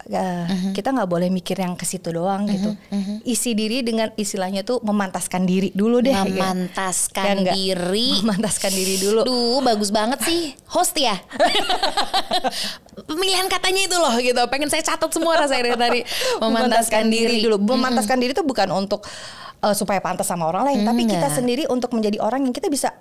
mm-hmm. 0.09 0.73
kita 0.73 0.89
nggak 0.97 1.09
boleh 1.09 1.29
mikir 1.29 1.57
yang 1.61 1.77
ke 1.77 1.85
situ 1.85 2.09
doang 2.11 2.49
mm-hmm. 2.49 2.55
gitu 2.57 2.71
mm-hmm. 2.73 3.17
isi 3.29 3.53
diri 3.53 3.85
dengan 3.85 4.09
istilahnya 4.17 4.65
tuh 4.65 4.81
memantaskan 4.81 5.45
diri 5.45 5.69
dulu 5.77 6.01
deh 6.01 6.17
gitu. 6.17 6.41
memantaskan 6.41 7.45
gitu. 7.45 7.53
diri 7.53 8.09
memantaskan 8.25 8.73
diri 8.73 8.95
dulu 8.97 9.21
duh 9.29 9.61
bagus 9.61 9.93
banget 9.93 10.19
sih 10.25 10.57
host 10.73 10.97
ya 10.97 11.17
pemilihan 13.09 13.47
katanya 13.47 13.83
itu 13.87 13.97
loh 14.01 14.15
gitu 14.19 14.43
pengen 14.49 14.69
saya 14.73 14.83
catat 14.83 15.13
semua 15.13 15.39
rasanya 15.39 15.71
dari 15.71 15.79
tadi 15.79 16.01
memantaskan, 16.43 17.05
diri. 17.07 17.39
diri 17.39 17.47
dulu 17.47 17.57
memantaskan 17.63 18.17
mm-hmm. 18.19 18.23
diri 18.25 18.33
itu 18.35 18.45
bukan 18.49 18.73
untuk 18.73 19.05
uh, 19.61 19.77
supaya 19.77 20.01
pantas 20.01 20.25
sama 20.25 20.49
orang 20.49 20.73
lain, 20.73 20.81
mm, 20.83 20.89
tapi 20.89 21.03
kita 21.05 21.29
sendiri 21.29 21.69
untuk 21.69 21.93
menjadi 21.93 22.19
orang 22.25 22.49
yang 22.49 22.57
kita 22.57 22.73
bisa 22.73 22.97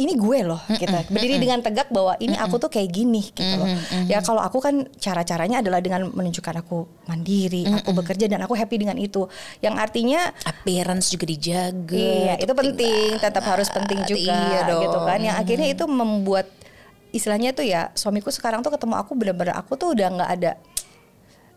ini 0.00 0.16
gue 0.16 0.38
loh 0.40 0.60
kita 0.72 1.04
gitu. 1.04 1.12
berdiri 1.12 1.36
dengan 1.36 1.60
tegak 1.60 1.92
bahwa 1.92 2.16
ini 2.16 2.32
aku 2.32 2.56
tuh 2.56 2.72
kayak 2.72 2.88
gini 2.88 3.28
gitu 3.28 3.54
loh. 3.60 3.68
Ya 4.08 4.24
kalau 4.24 4.40
aku 4.40 4.56
kan 4.64 4.88
cara 4.96 5.20
caranya 5.20 5.60
adalah 5.60 5.84
dengan 5.84 6.08
menunjukkan 6.08 6.64
aku 6.64 6.88
mandiri 7.04 7.68
aku 7.68 7.92
bekerja 7.92 8.24
dan 8.24 8.40
aku 8.40 8.56
happy 8.56 8.80
dengan 8.80 8.96
itu. 8.96 9.28
Yang 9.60 9.74
artinya 9.76 10.32
appearance 10.48 11.12
juga 11.12 11.28
dijaga 11.28 11.92
iya 11.92 12.34
itu 12.40 12.52
penting 12.56 13.20
tetap 13.20 13.44
harus 13.44 13.68
penting 13.68 14.00
juga 14.08 14.32
iya 14.32 14.60
dong. 14.64 14.80
gitu 14.80 14.98
kan. 15.04 15.20
yang 15.20 15.36
akhirnya 15.36 15.68
itu 15.68 15.84
membuat 15.84 16.48
istilahnya 17.12 17.52
tuh 17.52 17.68
ya 17.68 17.92
suamiku 17.92 18.32
sekarang 18.32 18.64
tuh 18.64 18.72
ketemu 18.72 18.96
aku 18.96 19.12
benar-benar 19.12 19.60
aku 19.60 19.76
tuh 19.76 19.92
udah 19.92 20.08
nggak 20.08 20.30
ada 20.40 20.52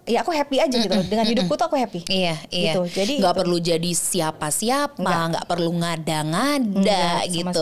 ya 0.05 0.21
aku 0.21 0.31
happy 0.31 0.61
aja 0.61 0.77
gitu 0.77 0.93
mm 0.93 1.07
dengan 1.09 1.25
hidupku 1.25 1.53
tuh 1.57 1.65
aku 1.65 1.77
happy. 1.77 2.05
Iya 2.05 2.37
iya. 2.53 2.73
Gitu. 2.77 2.81
jadi 2.93 3.13
nggak 3.21 3.33
gitu. 3.33 3.41
perlu 3.41 3.57
jadi 3.57 3.91
siapa 3.93 4.47
siapa 4.53 5.01
nggak 5.03 5.45
perlu 5.49 5.71
ngada-ngada 5.81 7.25
gitu. 7.29 7.61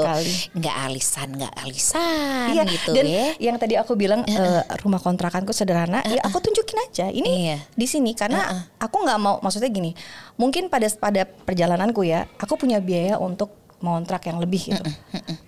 nggak 0.59 0.75
alisan 0.87 1.27
nggak 1.39 1.53
alisan 1.63 2.47
iya, 2.51 2.63
gitu 2.67 2.91
dan 2.91 3.05
ya 3.07 3.27
yang 3.51 3.57
tadi 3.59 3.79
aku 3.79 3.95
bilang 3.95 4.27
uh, 4.27 4.63
rumah 4.83 4.99
kontrakanku 4.99 5.55
sederhana 5.55 6.03
uh, 6.03 6.11
ya 6.11 6.21
aku 6.27 6.43
tunjukin 6.43 6.77
aja. 6.91 7.07
Ini 7.09 7.31
iya. 7.31 7.57
di 7.73 7.87
sini 7.87 8.11
karena 8.11 8.41
uh, 8.43 8.53
uh. 8.59 8.63
aku 8.83 8.95
nggak 9.07 9.19
mau 9.23 9.39
maksudnya 9.39 9.71
gini 9.71 9.95
mungkin 10.35 10.67
pada 10.67 10.87
pada 10.99 11.23
perjalananku 11.23 12.03
ya 12.03 12.27
aku 12.35 12.59
punya 12.59 12.83
biaya 12.83 13.15
untuk 13.21 13.62
ngontrak 13.83 14.23
yang 14.31 14.39
lebih 14.39 14.71
gitu. 14.71 14.83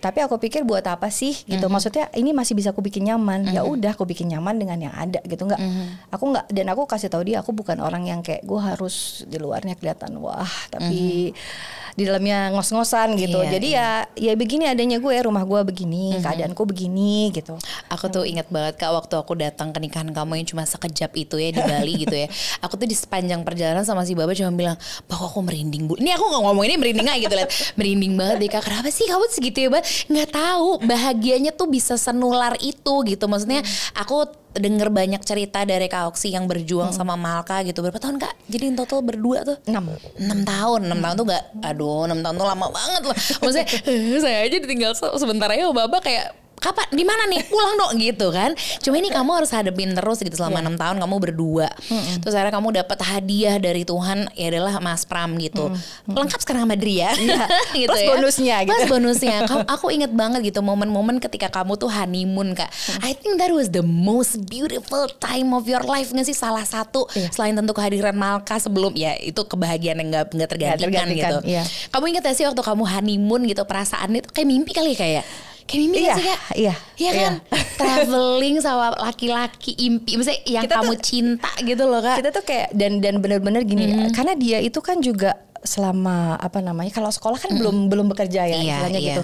Tapi 0.03 0.19
aku 0.21 0.35
pikir 0.37 0.67
buat 0.67 0.83
apa 0.83 1.07
sih 1.07 1.33
gitu. 1.47 1.71
Maksudnya 1.71 2.11
ini 2.13 2.35
masih 2.35 2.53
bisa 2.53 2.75
aku 2.75 2.83
bikin 2.83 3.07
nyaman. 3.07 3.49
Ya 3.55 3.63
udah 3.63 3.95
aku 3.95 4.03
bikin 4.03 4.29
nyaman 4.35 4.59
dengan 4.59 4.77
yang 4.77 4.93
ada 4.93 5.23
gitu 5.23 5.47
nggak. 5.47 5.57
-hmm. 5.57 6.11
Aku 6.11 6.23
nggak 6.35 6.45
dan 6.51 6.67
aku 6.69 6.83
kasih 6.83 7.07
tahu 7.07 7.23
dia 7.23 7.39
aku 7.39 7.55
bukan 7.55 7.79
orang 7.79 8.03
yang 8.05 8.19
kayak 8.19 8.43
gue 8.43 8.59
harus 8.59 9.23
di 9.25 9.39
luarnya 9.39 9.79
kelihatan 9.79 10.19
wah 10.19 10.51
tapi 10.67 11.31
mm 11.31 11.33
-hmm 11.33 11.83
di 11.95 12.03
dalamnya 12.03 12.51
ngos-ngosan 12.51 13.15
gitu. 13.15 13.39
Iya, 13.39 13.51
Jadi 13.55 13.69
iya. 13.71 13.89
ya 14.19 14.31
ya 14.31 14.33
begini 14.35 14.67
adanya 14.67 14.99
gue 14.99 15.15
rumah 15.23 15.47
gue 15.47 15.61
begini, 15.63 16.11
mm-hmm. 16.11 16.23
keadaanku 16.27 16.63
begini 16.67 17.31
gitu. 17.31 17.55
Aku 17.87 18.11
tuh 18.11 18.27
ingat 18.27 18.51
banget 18.51 18.75
Kak 18.75 18.91
waktu 18.91 19.15
aku 19.15 19.33
datang 19.39 19.71
ke 19.71 19.79
nikahan 19.79 20.11
kamu 20.11 20.43
yang 20.43 20.47
cuma 20.51 20.67
sekejap 20.67 21.15
itu 21.15 21.39
ya 21.39 21.55
di 21.55 21.61
Bali 21.71 22.03
gitu 22.03 22.11
ya. 22.11 22.27
Aku 22.59 22.75
tuh 22.75 22.83
di 22.83 22.93
sepanjang 22.93 23.47
perjalanan 23.47 23.87
sama 23.87 24.03
si 24.03 24.11
Baba 24.11 24.35
cuma 24.35 24.51
bilang, 24.51 24.75
"Bahwa 25.07 25.31
aku 25.31 25.39
merinding, 25.39 25.87
Bu." 25.87 25.95
Ini 25.95 26.19
aku 26.19 26.27
nggak 26.27 26.43
ngomong 26.43 26.65
ini 26.67 26.75
merinding 26.75 27.07
aja 27.07 27.19
gitu 27.23 27.35
lihat. 27.39 27.49
merinding 27.79 28.13
banget 28.19 28.35
deh 28.43 28.49
Kak. 28.51 28.61
Kenapa 28.67 28.89
sih 28.91 29.07
kamu 29.07 29.25
segitu 29.31 29.57
ya? 29.63 29.69
Nggak 30.11 30.29
tahu. 30.35 30.83
Bahagianya 30.83 31.55
tuh 31.55 31.71
bisa 31.71 31.95
senular 31.95 32.59
itu 32.59 32.93
gitu. 33.07 33.25
Maksudnya 33.31 33.63
aku 33.95 34.44
denger 34.55 34.89
banyak 34.91 35.21
cerita 35.21 35.67
dari 35.67 35.85
Kak 35.91 36.15
Oksi 36.15 36.31
yang 36.31 36.47
berjuang 36.47 36.91
hmm. 36.91 36.97
sama 36.97 37.19
Malka 37.19 37.61
gitu. 37.67 37.83
Berapa 37.83 37.99
tahun 37.99 38.17
Kak? 38.21 38.47
Jadi 38.47 38.63
in 38.71 38.75
total 38.79 39.03
berdua 39.03 39.43
tuh? 39.43 39.57
6. 39.67 39.71
6 39.71 40.45
tahun. 40.47 40.79
6 40.87 40.91
hmm. 40.91 41.01
tahun 41.03 41.15
tuh 41.15 41.25
gak, 41.27 41.43
aduh 41.63 42.07
6 42.07 42.23
tahun 42.23 42.35
tuh 42.39 42.47
lama 42.47 42.67
banget 42.71 43.01
loh. 43.03 43.17
Maksudnya 43.43 43.67
saya 44.23 44.37
aja 44.47 44.57
ditinggal 44.61 44.91
sebentar 44.95 45.51
aja 45.51 45.67
Bapak 45.69 46.01
kayak 46.07 46.44
kapan 46.65 46.85
di 46.89 47.05
mana 47.05 47.23
nih 47.29 47.45
pulang 47.45 47.77
dong 47.77 47.93
gitu 48.01 48.27
kan 48.33 48.57
cuma 48.81 48.95
ini 48.97 49.13
kamu 49.13 49.29
harus 49.37 49.51
hadapin 49.53 49.93
terus 49.93 50.17
gitu 50.25 50.33
selama 50.33 50.57
iya. 50.57 50.63
enam 50.65 50.73
yeah. 50.73 50.81
tahun 50.81 50.97
kamu 51.05 51.15
berdua 51.21 51.67
mm-hmm. 51.69 52.15
terus 52.25 52.33
akhirnya 52.33 52.53
kamu 52.57 52.69
dapat 52.81 52.99
hadiah 53.05 53.55
dari 53.61 53.83
Tuhan 53.85 54.33
ya 54.33 54.45
adalah 54.49 54.81
Mas 54.81 55.05
Pram 55.05 55.37
gitu 55.37 55.69
mm-hmm. 55.69 56.17
lengkap 56.17 56.39
sekarang 56.41 56.65
sama 56.65 56.75
Dria 56.75 57.13
yeah. 57.21 57.45
gitu 57.85 57.93
plus 57.93 58.01
ya. 58.01 58.09
bonusnya 58.09 58.55
gitu. 58.65 58.73
plus 58.73 58.89
bonusnya 58.89 59.37
kamu, 59.45 59.63
aku 59.69 59.85
inget 59.93 60.11
banget 60.17 60.41
gitu 60.49 60.59
momen-momen 60.65 61.21
ketika 61.21 61.53
kamu 61.53 61.77
tuh 61.77 61.93
honeymoon 61.93 62.57
kak 62.57 62.69
mm. 62.73 63.05
I 63.05 63.13
think 63.13 63.37
that 63.37 63.53
was 63.53 63.69
the 63.69 63.85
most 63.85 64.49
beautiful 64.49 65.05
time 65.21 65.53
of 65.53 65.69
your 65.69 65.85
life 65.85 66.09
nggak 66.09 66.25
sih 66.25 66.37
salah 66.37 66.65
satu 66.65 67.05
yeah. 67.13 67.29
selain 67.29 67.53
tentu 67.53 67.77
kehadiran 67.77 68.17
Malka 68.17 68.57
sebelum 68.57 68.97
ya 68.97 69.13
itu 69.21 69.45
kebahagiaan 69.45 70.01
yang 70.01 70.09
nggak 70.09 70.25
nggak 70.33 70.49
tergantikan, 70.49 70.81
tergantikan 70.89 71.13
gitu 71.13 71.37
yeah. 71.45 71.65
kamu 71.93 72.15
inget 72.15 72.23
gak 72.25 72.35
sih 72.37 72.45
waktu 72.47 72.61
kamu 72.65 72.83
honeymoon 72.89 73.41
gitu 73.45 73.61
perasaannya 73.67 74.25
itu 74.25 74.29
kayak 74.33 74.47
mimpi 74.49 74.71
kali 74.73 74.95
ya 74.95 74.97
kayak 74.97 75.23
Kayak 75.65 75.81
mimpi 75.81 75.97
iya, 76.05 76.13
sih 76.13 76.25
kak? 76.25 76.39
Iya. 76.53 76.73
Iya 76.95 77.11
kan? 77.11 77.33
Iya. 77.41 77.61
Traveling 77.75 78.55
sama 78.61 78.93
laki-laki 79.01 79.71
impi. 79.81 80.11
Misalnya 80.13 80.41
yang 80.45 80.63
kita 80.69 80.75
kamu 80.77 80.93
tuh, 80.93 81.01
cinta 81.01 81.51
gitu 81.65 81.83
loh 81.89 82.01
kak. 82.05 82.17
Kita 82.21 82.29
tuh 82.29 82.43
kayak 82.45 82.69
dan 82.77 83.01
dan 83.01 83.17
benar-benar 83.17 83.65
gini. 83.65 83.89
Mm. 83.89 84.13
Karena 84.13 84.33
dia 84.37 84.61
itu 84.61 84.77
kan 84.85 85.01
juga 85.01 85.33
selama 85.65 86.37
apa 86.37 86.61
namanya 86.61 86.93
kalau 86.93 87.09
sekolah 87.09 87.41
kan 87.41 87.49
mm. 87.49 87.57
belum 87.57 87.77
belum 87.89 88.05
bekerja 88.13 88.45
ya 88.45 88.61
iya, 88.61 88.77
istilahnya 88.77 89.01
iya. 89.01 89.07
gitu. 89.09 89.21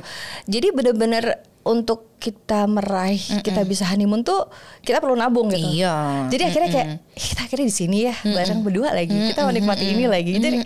Jadi 0.49 0.67
benar-benar 0.73 1.23
untuk 1.62 2.12
kita 2.21 2.69
meraih 2.69 3.17
mm 3.17 3.41
-mm. 3.41 3.43
kita 3.43 3.62
bisa 3.65 3.89
honeymoon 3.89 4.21
tuh 4.21 4.45
kita 4.86 5.02
perlu 5.02 5.17
nabung 5.17 5.50
gitu. 5.50 5.82
Iya. 5.82 6.30
Jadi 6.30 6.43
akhirnya 6.45 6.69
kayak 6.69 6.88
kita 7.17 7.41
akhirnya 7.50 7.67
di 7.67 7.76
sini 7.76 7.97
ya 8.06 8.15
bareng 8.21 8.62
berdua 8.62 8.93
lagi. 8.93 9.34
Kita 9.34 9.41
menikmati 9.50 9.86
ini 9.89 10.06
lagi. 10.06 10.38
Jadi 10.38 10.58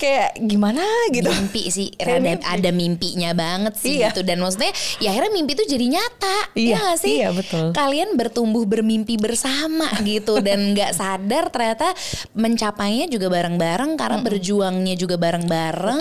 kayak 0.00 0.40
gimana 0.40 0.80
gitu. 1.12 1.28
Mimpi 1.28 1.68
sih 1.68 1.88
rada 2.00 2.20
mimpi. 2.20 2.44
ada 2.48 2.70
mimpinya 2.72 3.30
banget 3.36 3.74
sih 3.76 4.00
iya. 4.00 4.08
gitu 4.12 4.24
dan 4.24 4.40
maksudnya 4.40 4.72
ya 5.00 5.12
akhirnya 5.12 5.32
mimpi 5.36 5.52
itu 5.52 5.64
jadi 5.68 5.86
nyata. 6.00 6.38
Iya, 6.56 6.76
ya 6.80 6.84
sih? 6.96 7.14
Iya 7.20 7.28
betul. 7.36 7.76
Kalian 7.76 8.16
bertumbuh 8.16 8.64
bermimpi 8.64 9.20
bersama 9.20 9.92
gitu 10.08 10.40
dan 10.40 10.72
nggak 10.72 10.96
sadar 10.96 11.52
ternyata 11.52 11.92
mencapainya 12.32 13.04
juga 13.12 13.28
bareng-bareng 13.28 14.00
karena 14.00 14.16
mm 14.16 14.24
-mm. 14.24 14.28
berjuangnya 14.32 14.94
juga 14.96 15.20
bareng-bareng. 15.20 16.00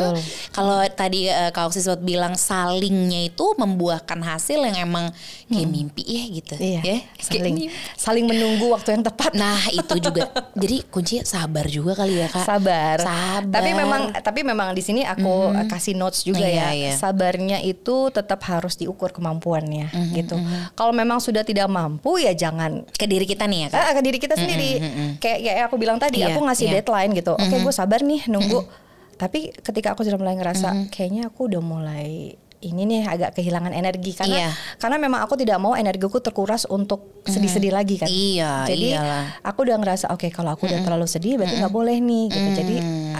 Kalau 0.56 0.80
tadi 0.96 1.28
uh, 1.28 1.52
Kak 1.52 1.68
Oksi 1.68 1.84
bilang 2.00 2.40
salingnya 2.40 3.28
itu 3.28 3.44
membuahkan 3.60 4.24
hasil 4.26 4.60
yang 4.66 4.90
emang 4.90 5.14
kayak 5.46 5.68
hmm. 5.70 5.72
mimpi 5.72 6.04
ya 6.04 6.24
gitu 6.34 6.56
iya, 6.58 6.82
ya 6.82 6.98
saling 7.22 7.70
saling 7.94 8.26
menunggu 8.26 8.74
waktu 8.74 8.98
yang 8.98 9.04
tepat 9.06 9.38
nah 9.38 9.62
itu 9.70 9.96
juga 10.02 10.34
jadi 10.58 10.82
kunci 10.90 11.22
sabar 11.22 11.70
juga 11.70 11.94
kali 11.94 12.26
ya 12.26 12.28
kak 12.28 12.46
sabar 12.46 12.98
sabar 12.98 13.54
tapi 13.54 13.72
memang 13.78 14.02
tapi 14.24 14.42
memang 14.42 14.74
di 14.74 14.82
sini 14.82 15.02
aku 15.06 15.52
mm-hmm. 15.52 15.70
kasih 15.70 15.94
notes 15.94 16.26
juga 16.26 16.46
iya, 16.46 16.72
ya 16.74 16.92
iya. 16.92 16.94
sabarnya 16.96 17.62
itu 17.62 18.10
tetap 18.10 18.42
harus 18.48 18.80
diukur 18.80 19.12
kemampuannya 19.14 19.92
mm-hmm, 19.92 20.16
gitu 20.18 20.36
mm-hmm. 20.36 20.74
kalau 20.74 20.92
memang 20.96 21.22
sudah 21.22 21.46
tidak 21.46 21.70
mampu 21.70 22.18
ya 22.22 22.34
jangan 22.34 22.88
ke 22.90 23.06
diri 23.06 23.28
kita 23.28 23.46
nih 23.46 23.68
ya 23.68 23.70
kak 23.70 23.86
ke 24.00 24.02
diri 24.02 24.18
kita 24.18 24.36
sendiri 24.40 24.72
mm-hmm. 24.82 25.10
kayak 25.22 25.40
kayak 25.44 25.64
aku 25.68 25.76
bilang 25.78 25.98
tadi 26.02 26.24
iya, 26.24 26.34
aku 26.34 26.40
ngasih 26.46 26.68
iya. 26.72 26.74
deadline 26.80 27.12
gitu 27.14 27.34
oke 27.36 27.46
okay, 27.46 27.60
gue 27.62 27.74
sabar 27.74 28.00
nih 28.02 28.22
nunggu 28.32 28.60
mm-hmm. 28.64 29.18
tapi 29.20 29.40
ketika 29.54 29.94
aku 29.94 30.02
sudah 30.08 30.18
mulai 30.18 30.36
ngerasa 30.40 30.70
mm-hmm. 30.72 30.90
kayaknya 30.90 31.22
aku 31.30 31.52
udah 31.52 31.62
mulai 31.62 32.40
ini 32.66 32.82
nih 32.84 33.02
agak 33.06 33.36
kehilangan 33.36 33.72
energi 33.72 34.12
karena 34.12 34.36
Iya. 34.36 34.50
karena 34.78 34.98
memang 34.98 35.22
aku 35.22 35.36
tidak 35.36 35.58
mau 35.58 35.74
energiku 35.74 36.18
terkuras 36.18 36.66
untuk 36.66 37.22
sedih-sedih 37.24 37.70
lagi 37.70 37.96
kan. 37.96 38.06
Iya, 38.06 38.66
Jadi 38.66 38.88
iyalah. 38.92 39.42
aku 39.42 39.60
udah 39.62 39.78
ngerasa 39.78 40.06
oke 40.10 40.30
kalau 40.30 40.54
aku 40.54 40.66
udah 40.66 40.80
terlalu 40.80 41.06
sedih 41.06 41.36
berarti 41.36 41.58
nggak 41.58 41.72
boleh 41.72 41.98
nih 41.98 42.26
gitu. 42.28 42.50
Jadi 42.56 42.76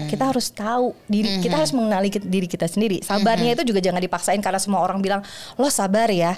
kita 0.06 0.24
harus 0.26 0.48
tahu 0.50 0.94
diri 1.06 1.42
kita 1.42 1.56
harus 1.56 1.74
mengenali 1.74 2.10
diri 2.12 2.46
kita 2.46 2.66
sendiri. 2.66 3.02
Sabarnya 3.02 3.54
itu 3.54 3.66
juga 3.66 3.82
jangan 3.82 4.00
dipaksain 4.00 4.38
karena 4.40 4.58
semua 4.58 4.80
orang 4.80 5.00
bilang 5.00 5.22
lo 5.56 5.68
sabar 5.68 6.08
ya. 6.08 6.38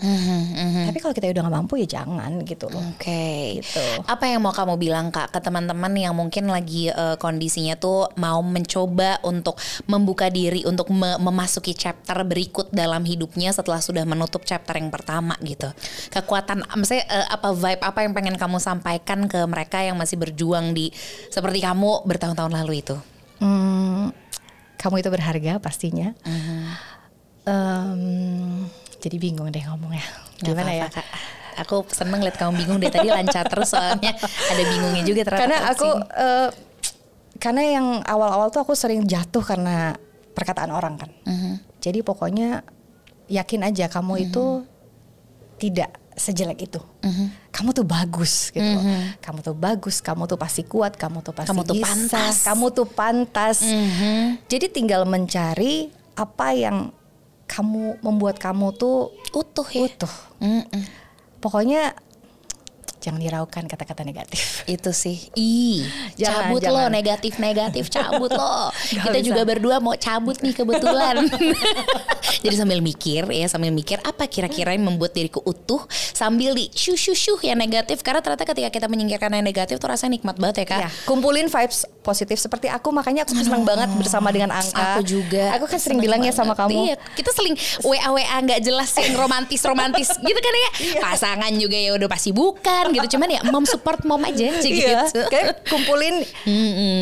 Tapi 0.88 0.98
kalau 0.98 1.12
kita 1.12 1.28
udah 1.28 1.44
nggak 1.44 1.56
mampu 1.56 1.74
ya 1.78 2.00
jangan 2.00 2.44
gitu 2.44 2.68
loh. 2.68 2.80
Oke. 2.96 3.60
Gitu. 3.60 3.84
Apa 4.04 4.26
yang 4.26 4.40
mau 4.40 4.52
kamu 4.52 4.76
bilang 4.76 5.10
kak 5.10 5.30
ke 5.30 5.40
teman-teman 5.40 5.92
yang 5.94 6.14
mungkin 6.14 6.48
lagi 6.48 6.88
eh, 6.88 7.16
kondisinya 7.18 7.76
tuh 7.76 8.08
mau 8.16 8.40
mencoba 8.40 9.20
untuk 9.22 9.60
membuka 9.86 10.28
diri 10.28 10.64
untuk 10.64 10.88
me- 10.90 11.20
memasuki 11.20 11.76
chapter 11.76 12.24
berikut 12.24 12.72
dalam 12.72 12.97
hidupnya 13.04 13.54
setelah 13.54 13.84
sudah 13.84 14.08
menutup 14.08 14.46
chapter 14.48 14.78
yang 14.78 14.90
pertama 14.90 15.36
gitu. 15.44 15.70
Kekuatan, 16.14 16.64
maksudnya 16.66 17.06
eh, 17.06 17.28
apa 17.28 17.54
vibe 17.54 17.82
apa 17.84 18.00
yang 18.06 18.14
pengen 18.16 18.36
kamu 18.40 18.58
sampaikan 18.58 19.28
ke 19.28 19.44
mereka 19.46 19.84
yang 19.84 20.00
masih 20.00 20.16
berjuang 20.18 20.72
di 20.74 20.90
seperti 21.30 21.60
kamu 21.62 22.08
bertahun-tahun 22.08 22.54
lalu 22.54 22.82
itu? 22.82 22.96
Hmm, 23.38 24.10
kamu 24.80 25.02
itu 25.06 25.10
berharga 25.10 25.54
pastinya. 25.62 26.14
Em, 27.48 28.02
jadi 29.02 29.18
bingung 29.22 29.50
deh 29.50 29.64
ngomongnya. 29.66 30.06
Gimana 30.42 30.72
ya? 30.74 30.86
apa-apa, 30.88 31.02
Kak. 31.02 31.08
Aku 31.66 31.76
seneng 31.90 32.22
liat 32.22 32.38
kamu 32.38 32.54
bingung 32.54 32.78
deh 32.78 32.94
tadi 32.94 33.10
lancar 33.10 33.50
terus 33.50 33.74
soalnya 33.74 34.14
ada 34.54 34.64
bingungnya 34.64 35.02
juga 35.02 35.22
ternyata. 35.26 35.42
Karena 35.42 35.58
aku 35.74 35.90
eh, 36.14 36.50
karena 37.38 37.62
yang 37.66 37.88
awal-awal 38.06 38.54
tuh 38.54 38.62
aku 38.66 38.74
sering 38.78 39.06
jatuh 39.06 39.42
karena 39.42 39.98
perkataan 40.38 40.70
orang 40.70 41.02
kan. 41.02 41.10
Mhm. 41.26 41.82
Jadi 41.82 42.00
pokoknya 42.06 42.62
yakin 43.28 43.62
aja 43.64 43.86
kamu 43.88 44.26
itu 44.26 44.64
tidak 45.58 45.92
sejelek 46.14 46.66
itu. 46.66 46.82
Kamu 47.52 47.74
tuh 47.74 47.86
bagus 47.86 48.50
gitu. 48.50 48.62
loh. 48.62 48.82
Kamu 49.18 49.40
tuh 49.42 49.54
bagus, 49.54 50.02
kamu 50.02 50.26
tuh 50.26 50.38
pasti 50.38 50.62
kuat, 50.62 50.94
kamu 50.94 51.22
tuh 51.22 51.34
pasti 51.34 51.50
Kamu 51.50 51.62
tuh 51.62 51.76
bisa, 51.78 51.86
pantas. 51.88 52.36
kamu 52.44 52.66
tuh 52.72 52.88
pantas. 52.88 53.58
Jadi 54.46 54.66
tinggal 54.70 55.06
mencari 55.06 55.90
apa 56.14 56.54
yang 56.54 56.90
kamu 57.48 58.02
membuat 58.02 58.38
kamu 58.38 58.74
tuh 58.74 59.14
utuh 59.32 59.68
ya. 59.68 59.88
utuh. 59.88 60.14
Mm-mm. 60.38 60.84
Pokoknya 61.40 61.96
jangan 62.98 63.22
diraukan 63.22 63.64
kata-kata 63.66 64.04
negatif. 64.04 64.62
Itu 64.68 64.92
sih. 64.92 65.30
Ih, 65.34 65.86
Jangan, 66.18 66.52
cabut 66.52 66.62
lo 66.62 66.82
jangan. 66.82 66.92
negatif-negatif, 66.92 67.86
cabut 67.88 68.34
lo. 68.34 68.68
Kita 68.92 69.14
bisa. 69.14 69.24
juga 69.24 69.42
berdua 69.46 69.78
mau 69.80 69.96
cabut 69.96 70.36
nih 70.42 70.54
kebetulan. 70.54 71.24
Jadi 72.42 72.56
sambil 72.56 72.80
mikir 72.82 73.26
ya, 73.30 73.48
sambil 73.50 73.74
mikir 73.74 73.98
apa 74.06 74.30
kira-kira 74.30 74.74
yang 74.74 74.86
membuat 74.86 75.14
diriku 75.18 75.42
utuh 75.44 75.84
sambil 75.92 76.54
di 76.54 76.70
shuh 76.74 76.98
shuh 76.98 77.40
yang 77.42 77.58
negatif 77.58 78.02
karena 78.06 78.22
ternyata 78.22 78.46
ketika 78.46 78.70
kita 78.70 78.88
menyingkirkan 78.90 79.34
yang 79.34 79.46
negatif 79.46 79.82
tuh 79.82 79.90
rasanya 79.90 80.22
nikmat 80.22 80.38
banget 80.38 80.64
ya, 80.64 80.66
Kak. 80.66 80.82
Ya, 80.88 80.90
kumpulin 81.06 81.50
vibes 81.50 81.86
positif 82.08 82.40
seperti 82.40 82.68
aku 82.68 82.88
makanya 82.90 83.28
aku 83.28 83.36
senang 83.36 83.62
banget 83.62 83.92
bersama 83.94 84.32
dengan 84.32 84.56
Angka. 84.56 84.96
Aku 84.96 85.04
juga. 85.04 85.52
Aku 85.54 85.68
kan 85.68 85.76
sering 85.76 86.00
bilang 86.00 86.24
ya 86.24 86.32
sama 86.32 86.56
kamu. 86.56 86.88
Iya, 86.88 86.96
kita 87.14 87.30
seling 87.30 87.54
WA 87.84 88.08
WA 88.08 88.24
nggak 88.40 88.64
jelas 88.64 88.88
yang 88.96 89.20
romantis 89.20 89.60
romantis 89.62 90.08
gitu 90.24 90.40
kan 90.40 90.54
ya. 90.56 90.70
Iya. 90.80 91.00
Pasangan 91.04 91.52
juga 91.54 91.76
ya 91.76 91.92
udah 91.92 92.08
pasti 92.08 92.32
bukan 92.32 92.96
gitu. 92.96 93.20
Cuman 93.20 93.28
ya 93.28 93.42
mom 93.46 93.68
support 93.68 94.00
mom 94.02 94.24
aja 94.24 94.48
sih 94.58 94.80
Iya, 94.80 95.04
gitu. 95.06 95.28
kayak 95.28 95.68
kumpulin 95.68 96.24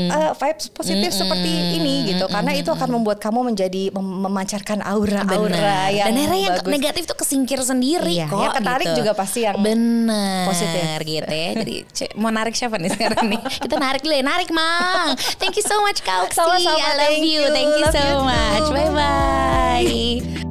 uh, 0.10 0.32
vibes 0.34 0.66
positif 0.70 1.12
seperti 1.12 1.52
ini 1.76 2.10
gitu, 2.10 2.26
karena 2.26 2.52
itu 2.52 2.68
akan 2.68 2.90
membuat 2.92 3.20
kamu 3.20 3.46
menjadi 3.46 3.92
mem- 3.92 4.26
memancarkan 4.26 4.80
aura-aura 4.82 5.52
Benar. 5.52 5.90
yang 5.92 6.08
Dan 6.08 6.16
akhirnya 6.18 6.40
yang 6.42 6.56
bagus. 6.58 6.72
negatif 6.72 7.04
tuh 7.06 7.18
kesingkir 7.18 7.60
sendiri 7.60 8.14
Iya, 8.16 8.26
kok. 8.26 8.40
yang 8.40 8.56
ketarik 8.56 8.88
gitu. 8.88 8.98
juga 9.00 9.12
pasti 9.14 9.40
yang 9.44 9.56
bener 9.60 10.48
positif. 10.48 10.84
gitu 11.02 11.28
ya. 11.28 11.50
Jadi 11.56 11.76
mau 12.16 12.32
narik 12.32 12.56
siapa 12.56 12.78
nih 12.78 12.90
sekarang 12.90 13.26
nih? 13.28 13.42
Kita 13.66 13.76
narik 13.76 14.02
dulu 14.02 14.14
ya, 14.14 14.24
narik 14.24 14.50
mang. 14.96 15.16
Thank 15.42 15.56
you 15.60 15.64
so 15.64 15.82
much 15.84 16.04
Sama-sama, 16.32 16.80
I 16.80 16.96
love 16.98 17.20
you. 17.20 17.42
you. 17.44 17.52
Thank 17.52 17.72
you 17.76 17.86
Love 17.86 17.96
so 17.96 18.04
you 18.08 18.18
much. 18.24 18.66
Bye 18.72 18.92
bye. 18.96 20.42